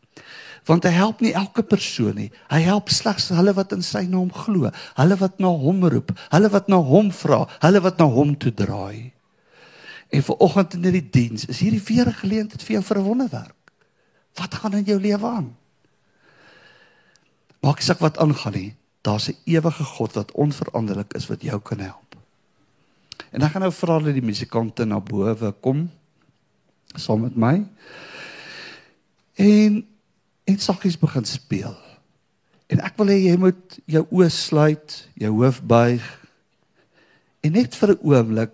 want 0.68 0.84
hy 0.84 0.92
help 0.94 1.20
nie 1.20 1.32
elke 1.36 1.62
persoon 1.62 2.14
nie. 2.14 2.30
Hy 2.50 2.60
help 2.60 2.90
slegs 2.92 3.30
hulle 3.34 3.54
wat 3.56 3.72
in 3.72 3.82
sy 3.82 4.04
naam 4.10 4.30
glo, 4.30 4.70
hulle 4.98 5.16
wat 5.16 5.40
na 5.42 5.48
hom 5.48 5.84
roep, 5.88 6.12
hulle 6.34 6.50
wat 6.52 6.68
na 6.68 6.76
hom 6.76 7.10
vra, 7.10 7.46
hulle 7.64 7.80
wat 7.80 7.98
na 7.98 8.04
hom 8.04 8.34
toe 8.36 8.52
draai. 8.54 9.12
En 10.10 10.22
vir 10.22 10.36
oggend 10.36 10.74
in 10.74 10.84
hierdie 10.88 11.08
diens 11.10 11.46
is 11.46 11.62
hierdie 11.62 11.82
weer 11.86 12.08
'n 12.08 12.20
geleentheid 12.22 12.62
vir 12.62 12.72
jou 12.72 12.82
vir 12.82 12.98
'n 12.98 13.08
wonderwerk. 13.08 13.72
Wat 14.34 14.54
gaan 14.54 14.74
in 14.74 14.84
jou 14.84 15.00
lewe 15.00 15.26
aan? 15.26 15.56
Maak 17.60 17.76
nie 17.76 17.84
saak 17.84 17.98
wat 17.98 18.18
aangaan 18.18 18.52
nie. 18.52 18.74
Daar's 19.02 19.28
'n 19.28 19.36
ewige 19.44 19.84
God 19.84 20.12
wat 20.12 20.32
onveranderlik 20.32 21.14
is 21.14 21.26
wat 21.26 21.42
jou 21.42 21.60
kan 21.60 21.78
help. 21.78 22.16
En 23.30 23.42
ek 23.42 23.52
gaan 23.52 23.62
nou 23.62 23.72
vra 23.72 23.98
dat 23.98 24.14
die 24.14 24.22
musikante 24.22 24.84
na 24.84 25.00
bowe 25.00 25.54
kom 25.60 25.90
saam 26.98 27.20
met 27.20 27.36
my. 27.36 27.66
En 29.34 29.86
en 30.44 30.58
saggies 30.58 30.98
begin 30.98 31.24
speel. 31.24 31.76
En 32.66 32.80
ek 32.82 32.96
wil 32.98 33.06
hê 33.06 33.18
jy 33.28 33.36
moet 33.38 33.78
jou 33.86 34.02
oë 34.10 34.30
sluit, 34.34 34.94
jou 35.14 35.30
hoof 35.42 35.60
buig 35.62 36.06
en 37.40 37.52
net 37.52 37.76
vir 37.76 37.90
'n 37.94 38.00
oomblik 38.02 38.50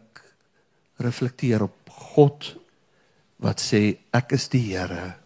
reflekteer 1.03 1.63
op 1.67 1.91
God 2.15 2.55
wat 3.43 3.61
sê 3.61 3.97
ek 4.17 4.33
is 4.37 4.49
die 4.53 4.63
Here. 4.71 5.17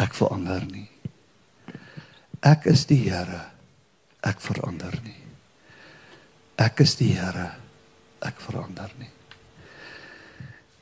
Ek 0.00 0.14
verander 0.16 0.64
nie. 0.68 0.88
Ek 2.44 2.68
is 2.72 2.86
die 2.88 3.02
Here. 3.04 3.42
Ek 4.24 4.40
verander 4.40 4.96
nie. 5.04 5.20
Ek 6.60 6.80
is 6.84 6.96
die 7.00 7.12
Here. 7.16 7.50
Ek 8.24 8.40
verander 8.40 8.92
nie. 9.00 9.12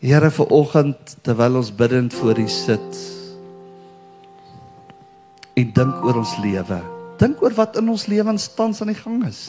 Here 0.04 0.30
vir 0.30 0.50
oggend 0.52 1.16
terwyl 1.24 1.62
ons 1.62 1.72
bidend 1.74 2.12
voor 2.12 2.38
U 2.38 2.48
sit 2.52 2.98
en 5.54 5.70
dink 5.72 6.02
oor 6.04 6.18
ons 6.20 6.34
lewe. 6.42 6.80
Dink 7.18 7.42
oor 7.42 7.54
wat 7.56 7.78
in 7.80 7.88
ons 7.88 8.08
lewens 8.10 8.50
tans 8.58 8.82
aan 8.82 8.90
die 8.90 8.98
gang 8.98 9.22
is. 9.28 9.46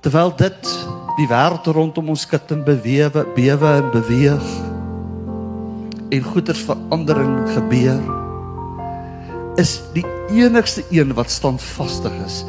Terwyl 0.00 0.30
dit 0.32 0.68
die 1.18 1.26
wêreld 1.28 1.66
rondom 1.76 2.08
ons 2.14 2.22
skud 2.24 2.54
en 2.54 2.62
bewewe, 2.64 3.26
bewe 3.36 3.72
en 3.82 3.90
beweeg 3.92 4.46
en 6.10 6.24
goeters 6.26 6.62
verandering 6.66 7.34
gebeur, 7.52 8.00
is 9.60 9.76
die 9.94 10.02
enigste 10.32 10.82
een 10.90 11.12
wat 11.14 11.30
standvastig 11.30 12.16
is. 12.24 12.40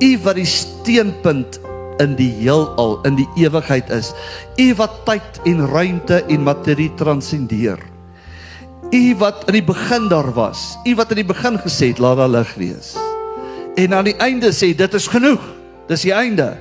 U 0.00 0.10
wat 0.24 0.40
die 0.40 0.48
steunpunt 0.48 1.60
in 2.02 2.16
die 2.18 2.30
heelal, 2.40 2.98
in 3.06 3.20
die 3.20 3.28
ewigheid 3.38 3.92
is. 3.94 4.10
U 4.58 4.72
wat 4.80 5.04
tyd 5.06 5.40
en 5.46 5.62
ruimte 5.70 6.24
en 6.24 6.46
materie 6.48 6.90
transcendeer. 6.98 7.78
U 8.90 9.04
wat 9.20 9.44
in 9.46 9.60
die 9.60 9.66
begin 9.66 10.08
daar 10.10 10.32
was. 10.34 10.72
U 10.88 10.96
wat 10.98 11.12
in 11.14 11.22
die 11.22 11.30
begin 11.30 11.60
gesê 11.62 11.92
het 11.92 12.02
laat 12.02 12.18
daar 12.24 12.32
lig 12.40 12.54
wees. 12.58 12.94
En 13.76 13.94
aan 13.94 14.08
die 14.08 14.18
einde 14.22 14.56
sê 14.56 14.72
dit 14.74 14.94
is 14.94 15.10
genoeg. 15.10 15.42
Dis 15.86 16.08
die 16.08 16.16
einde. 16.16 16.54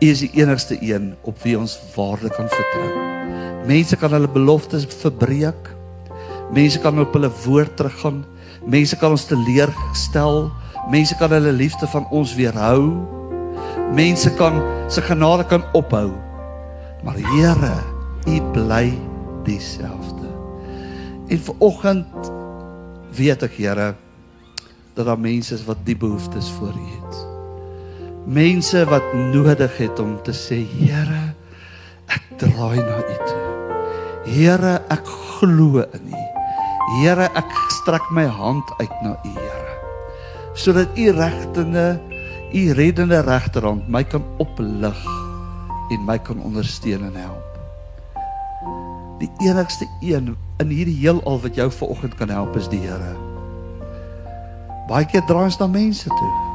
U 0.00 0.06
is 0.08 0.22
die 0.24 0.30
enigste 0.40 0.78
een 0.80 1.12
op 1.28 1.42
wie 1.44 1.58
ons 1.58 1.74
waarlik 1.92 2.32
kan 2.32 2.48
vertrou. 2.48 2.88
Mense 3.68 3.96
kan 4.00 4.14
hulle 4.16 4.28
beloftes 4.32 4.86
verbreek. 5.02 5.68
Mense 6.56 6.80
kan 6.80 7.00
op 7.02 7.12
hulle 7.12 7.28
woord 7.44 7.76
teruggaan. 7.76 8.22
Mense 8.64 8.96
kan 8.96 9.12
ons 9.12 9.26
teleurstel. 9.28 10.48
Mense 10.90 11.16
kan 11.20 11.34
hulle 11.36 11.52
liefde 11.52 11.86
van 11.92 12.08
ons 12.16 12.32
weerhou. 12.34 12.96
Mense 13.92 14.32
kan 14.40 14.62
se 14.88 15.04
genade 15.04 15.44
kan 15.52 15.68
ophou. 15.76 16.08
Maar 17.04 17.20
Here, 17.20 17.74
U 18.24 18.40
bly 18.56 18.96
dieselfde. 19.44 20.32
En 21.28 21.38
vir 21.38 21.54
oggend 21.58 22.32
weet 23.16 23.44
ek 23.44 23.60
Here 23.60 23.92
dat 24.96 25.06
daar 25.06 25.20
mense 25.20 25.54
is 25.54 25.68
wat 25.68 25.84
die 25.84 25.96
behoeftes 25.96 26.48
voor 26.56 26.72
U 26.72 26.88
het. 26.88 27.29
Mense 28.26 28.84
wat 28.84 29.14
nodig 29.14 29.76
het 29.76 29.98
om 29.98 30.18
te 30.22 30.32
sê 30.36 30.60
Here, 30.60 31.32
ek 32.12 32.26
draai 32.42 32.80
na 32.82 32.98
U 33.00 33.16
toe. 33.24 33.46
Here, 34.28 34.74
ek 34.92 35.08
glo 35.08 35.80
in 35.80 36.10
U. 36.12 36.24
Here, 37.00 37.30
ek 37.38 37.54
strek 37.80 38.04
my 38.12 38.26
hand 38.28 38.68
uit 38.80 38.92
na 39.00 39.14
U, 39.24 39.32
Here. 39.32 39.76
Sodat 40.52 40.92
U 41.00 41.06
regtende, 41.16 41.96
U 42.52 42.62
reddende 42.76 43.22
regterhand 43.24 43.88
my 43.88 44.04
kan 44.04 44.26
oplig 44.42 45.00
en 45.90 46.04
my 46.04 46.18
kan 46.18 46.42
ondersteun 46.44 47.06
en 47.08 47.16
help. 47.16 47.56
Die 49.22 49.30
enigste 49.48 49.88
een 50.04 50.34
in 50.60 50.68
hierdie 50.68 50.98
heelal 51.00 51.40
wat 51.40 51.56
jou 51.56 51.70
vanoggend 51.72 52.14
kan 52.20 52.28
help 52.28 52.56
is 52.60 52.68
die 52.68 52.84
Here. 52.84 53.16
Baie 54.92 55.08
keer 55.08 55.24
draai 55.24 55.48
ons 55.48 55.60
na 55.60 55.70
mense 55.70 56.08
toe. 56.10 56.49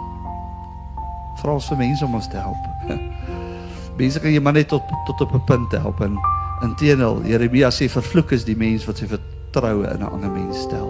Vra 1.46 1.54
ons 1.60 1.68
vir 1.70 1.78
mense 1.78 2.02
om 2.02 2.16
ons 2.18 2.28
te 2.32 2.42
help. 2.42 2.90
Mense 4.00 4.18
kan 4.18 4.34
jy 4.34 4.40
maar 4.42 4.56
net 4.58 4.72
tot 4.72 4.88
tot 5.06 5.20
op 5.22 5.36
'n 5.38 5.44
punt 5.46 5.76
help 5.78 6.00
en 6.02 6.18
inteendeel 6.66 7.22
Jeremia 7.30 7.70
sê 7.70 7.86
vervloek 7.86 8.34
is 8.34 8.48
die 8.48 8.56
mens 8.58 8.88
wat 8.90 8.98
sy 8.98 9.06
vertroue 9.06 9.86
in 9.94 10.02
'n 10.02 10.10
ander 10.10 10.32
mens 10.34 10.64
stel. 10.66 10.90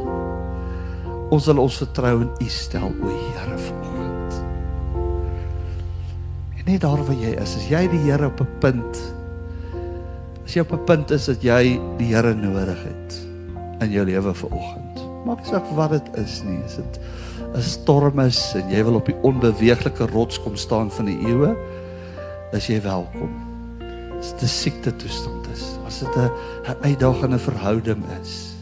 Ons 1.29 1.43
sal 1.43 1.59
ons 1.59 1.77
vertrou 1.77 2.21
in 2.21 2.31
U 2.39 2.47
stel, 2.47 2.87
o 2.87 3.11
Here 3.11 3.57
vanoggend. 3.57 4.31
En 6.55 6.63
net 6.71 6.81
daar 6.81 7.03
waar 7.03 7.19
jy 7.19 7.35
is, 7.35 7.55
as 7.59 7.67
jy 7.67 7.87
die 7.91 8.03
Here 8.07 8.25
op 8.25 8.39
'n 8.39 8.47
punt 8.59 9.13
As 10.45 10.53
jy 10.53 10.61
op 10.61 10.71
'n 10.71 10.83
punt 10.85 11.11
is 11.11 11.25
dat 11.25 11.41
jy 11.41 11.81
die 11.97 12.15
Here 12.15 12.33
nodig 12.33 12.79
het 12.83 13.27
in 13.79 13.91
jou 13.91 14.05
lewe 14.05 14.33
vanoggend. 14.33 15.03
Maak 15.25 15.41
nie 15.41 15.49
saak 15.49 15.65
wat 15.75 15.89
dit 15.89 16.15
is 16.15 16.43
nie. 16.43 16.63
Is 16.65 16.75
dit 16.75 16.99
'n 17.55 17.61
storm 17.61 18.19
is 18.19 18.39
en 18.59 18.67
jy 18.69 18.81
wil 18.83 18.97
op 18.99 19.07
die 19.07 19.15
onbeweeglike 19.23 20.09
rots 20.11 20.39
kom 20.43 20.57
staan 20.59 20.89
van 20.91 21.07
die 21.07 21.19
eeue, 21.23 21.53
is 22.51 22.67
jy 22.67 22.81
welkom. 22.83 23.31
As 24.19 24.33
dit 24.33 24.43
'n 24.43 24.51
siekte 24.51 24.95
toestand 24.95 25.47
is, 25.53 25.63
as 25.87 25.99
dit 25.99 26.15
'n 26.15 26.31
uitdagende 26.83 27.39
verhouding 27.39 28.03
is. 28.21 28.55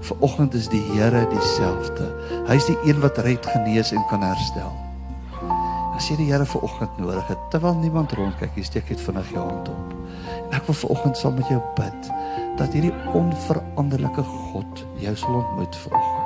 Vanoggend 0.00 0.54
is 0.54 0.68
die 0.68 0.82
Here 0.92 1.26
dieselfde. 1.28 2.12
Hy's 2.46 2.66
die 2.66 2.76
een 2.84 3.00
wat 3.00 3.18
red, 3.18 3.46
genees 3.46 3.92
en 3.92 4.04
kan 4.08 4.22
herstel. 4.22 4.72
As 5.96 6.08
jy 6.08 6.16
die 6.16 6.32
Here 6.32 6.44
vanoggend 6.44 6.98
nodig 6.98 7.26
het, 7.26 7.38
terwyl 7.50 7.74
niemand 7.74 8.12
rondkyk, 8.12 8.52
jy 8.54 8.62
steek 8.62 8.90
net 8.90 9.00
vinnig 9.00 9.32
jou 9.32 9.48
hand 9.48 9.68
op. 9.68 9.94
Ek 10.52 10.66
wil 10.66 10.74
vanoggend 10.74 11.16
saam 11.16 11.34
met 11.34 11.48
jou 11.48 11.60
bid 11.74 12.12
dat 12.56 12.72
hierdie 12.72 12.94
onveranderlike 13.12 14.22
God 14.22 14.86
jou 15.00 15.16
sal 15.16 15.34
ontmoet 15.34 15.76
vanoggend. 15.76 16.25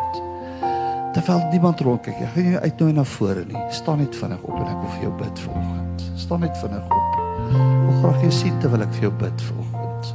Terwyl 1.11 1.41
niemand 1.51 1.81
rondkyk, 1.83 2.21
ek 2.23 2.35
gaan 2.37 2.53
jou 2.53 2.61
uitnooi 2.63 2.93
na 2.95 3.05
vore 3.17 3.41
nie. 3.49 3.61
Staan 3.75 3.99
net 3.99 4.15
vinnig 4.15 4.43
op 4.47 4.55
en 4.61 4.69
ek 4.71 4.77
wil 4.79 4.93
vir 4.93 5.01
jou 5.09 5.15
bid 5.19 5.41
vanoggend. 5.43 6.05
Staan 6.23 6.45
net 6.47 6.61
vinnig 6.61 6.93
op. 6.95 7.17
Hoe 7.51 7.95
graag 7.97 8.21
jy 8.23 8.31
sien 8.37 8.61
terwyl 8.63 8.85
ek 8.87 8.93
vir 8.95 9.09
jou 9.09 9.11
bid 9.25 9.43
vanoggend. 9.49 10.13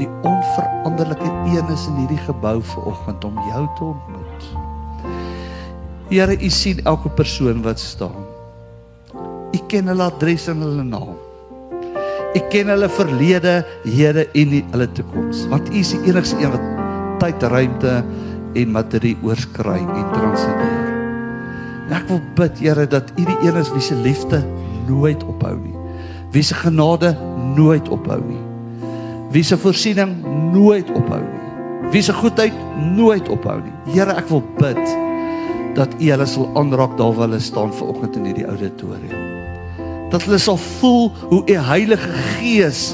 Die 0.00 0.08
onveranderlike 0.24 1.28
een 1.52 1.68
is 1.76 1.84
in 1.92 2.00
hierdie 2.00 2.22
gebou 2.24 2.54
vanoggend 2.70 3.28
om 3.28 3.42
jou 3.50 3.62
te 3.76 3.86
ontmoet. 3.90 4.48
Here, 6.08 6.40
U 6.40 6.50
sien 6.56 6.80
elke 6.88 7.12
persoon 7.20 7.60
wat 7.66 7.84
staan. 7.84 8.24
U 9.52 9.60
ken 9.68 9.92
hulle 9.92 10.08
adres 10.08 10.48
en 10.48 10.64
hulle 10.64 10.88
naam. 10.88 11.18
U 12.34 12.46
ken 12.48 12.72
hulle 12.72 12.88
verlede, 12.96 13.58
hede 13.84 14.24
en 14.32 14.60
hulle 14.72 14.88
toekoms. 14.96 15.44
Want 15.52 15.68
U 15.68 15.80
is 15.84 15.92
die 15.92 16.00
enigste 16.08 16.40
een 16.40 16.56
wat 16.56 16.70
tyd, 17.20 17.44
ruimte 17.52 17.98
en 18.54 18.74
materie 18.74 19.16
oorskry 19.22 19.80
en 19.82 20.10
transcendeer. 20.12 20.92
Ek 21.94 22.08
wil 22.08 22.20
bid, 22.38 22.58
Here, 22.62 22.86
dat 22.88 23.12
U 23.18 23.24
die 23.24 23.38
een 23.44 23.56
is 23.60 23.70
wie 23.74 23.82
se 23.84 23.94
liefde 23.94 24.40
nooit 24.88 25.24
ophou 25.24 25.54
nie. 25.60 25.74
Wie 26.32 26.42
se 26.42 26.56
genade 26.58 27.14
nooit 27.56 27.88
ophou 27.88 28.20
nie. 28.24 28.40
Wie 29.34 29.44
se 29.44 29.58
voorsiening 29.58 30.16
nooit 30.52 30.90
ophou 30.94 31.20
nie. 31.20 31.90
Wie 31.92 32.02
se 32.02 32.12
goedheid 32.12 32.54
nooit 32.96 33.28
ophou 33.28 33.60
nie. 33.60 33.74
Here, 33.94 34.16
ek 34.16 34.30
wil 34.32 34.42
bid 34.58 34.80
dat 35.74 35.94
U 35.98 36.10
hulle 36.10 36.26
sal 36.30 36.48
aanraak 36.58 36.96
daar 36.98 37.14
waar 37.14 37.28
hulle 37.28 37.42
staan 37.42 37.72
vanoggend 37.74 38.16
in 38.16 38.28
hierdie 38.30 38.46
auditorium. 38.46 39.24
Dat 40.14 40.22
hulle 40.26 40.38
sal 40.38 40.58
voel 40.78 41.10
hoe 41.30 41.42
U 41.50 41.56
Heilige 41.68 42.10
Gees 42.38 42.92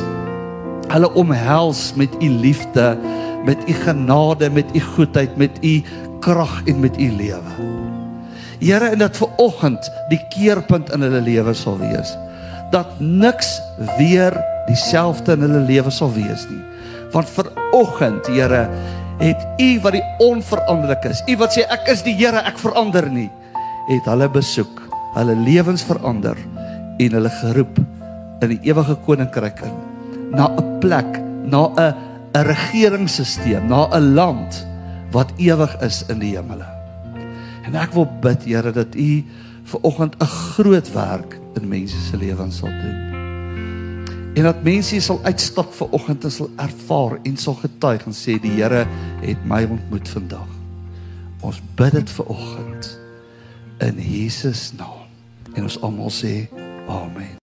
hulle 0.90 1.11
omhels 1.14 1.92
met 1.94 2.14
U 2.18 2.29
liefde, 2.29 2.99
met 3.44 3.68
U 3.68 3.72
genade, 3.72 4.50
met 4.50 4.66
U 4.76 4.81
goedheid, 4.81 5.37
met 5.37 5.59
U 5.64 5.83
krag 6.20 6.62
en 6.64 6.81
met 6.81 7.00
U 7.00 7.11
lewe. 7.11 7.55
Here, 8.61 8.90
en 8.92 8.98
dat 8.98 9.16
vanoggend 9.16 9.90
die 10.09 10.20
keerpunt 10.29 10.92
in 10.92 11.00
hulle 11.00 11.20
lewe 11.24 11.55
sal 11.57 11.79
wees 11.81 12.16
dat 12.70 13.00
niks 13.00 13.59
weer 13.98 14.35
dieselfde 14.68 15.35
in 15.35 15.40
hulle 15.42 15.64
lewe 15.66 15.90
sal 15.90 16.12
wees 16.14 16.44
nie. 16.50 16.61
Want 17.11 17.31
vir 17.35 17.48
oggend, 17.74 18.29
Here, 18.31 18.68
het 19.18 19.42
U 19.59 19.70
wat 19.83 19.96
die 19.96 20.05
onveranderlik 20.22 21.09
is. 21.11 21.22
U 21.26 21.35
wat 21.40 21.57
sê 21.57 21.66
ek 21.66 21.90
is 21.90 22.05
die 22.07 22.14
Here, 22.14 22.44
ek 22.46 22.61
verander 22.62 23.09
nie, 23.11 23.26
het 23.88 24.07
hulle 24.07 24.29
besoek, 24.31 24.85
hulle 25.16 25.35
lewens 25.42 25.83
verander 25.83 26.38
en 27.00 27.16
hulle 27.18 27.33
geroep 27.40 27.81
in 28.40 28.55
die 28.55 28.61
ewige 28.70 28.94
koninkryk 29.05 29.64
in 29.66 29.74
na 30.31 30.46
'n 30.46 30.79
plek, 30.81 31.18
na 31.44 31.66
'n 31.74 31.94
'n 32.34 32.44
regeringsstelsel, 32.46 33.62
na 33.62 33.88
'n 33.90 34.14
land 34.14 34.66
wat 35.10 35.32
ewig 35.36 35.76
is 35.80 36.04
in 36.08 36.18
die 36.18 36.36
hemele. 36.36 36.68
En 37.66 37.74
ek 37.74 37.92
wil 37.92 38.08
bid, 38.20 38.44
Here, 38.44 38.72
dat 38.72 38.94
U 38.94 39.24
vir 39.64 39.80
oggend 39.82 40.16
'n 40.18 40.26
groot 40.26 40.92
werk 40.92 41.38
in 41.54 41.68
mense 41.68 42.00
se 42.00 42.16
lewens 42.16 42.56
sal 42.56 42.68
doen. 42.68 43.10
En 44.34 44.42
dat 44.42 44.62
mense 44.62 45.00
sal 45.00 45.20
uitstap 45.22 45.74
vir 45.74 45.90
oggend 45.90 46.24
en 46.24 46.30
sal 46.30 46.50
ervaar 46.56 47.18
en 47.22 47.36
sal 47.36 47.54
getuig 47.54 48.06
en 48.06 48.14
sê 48.14 48.38
die 48.40 48.50
Here 48.50 48.86
het 49.20 49.44
my 49.44 49.64
ontmoet 49.64 50.08
vandag. 50.08 50.48
Ons 51.40 51.62
bid 51.74 51.92
dit 51.92 52.10
vir 52.10 52.26
oggend 52.26 52.98
in 53.78 53.98
Jesus 53.98 54.72
naam. 54.76 55.08
En 55.54 55.62
ons 55.62 55.80
almal 55.82 56.10
sê 56.14 56.48
amen. 56.86 57.38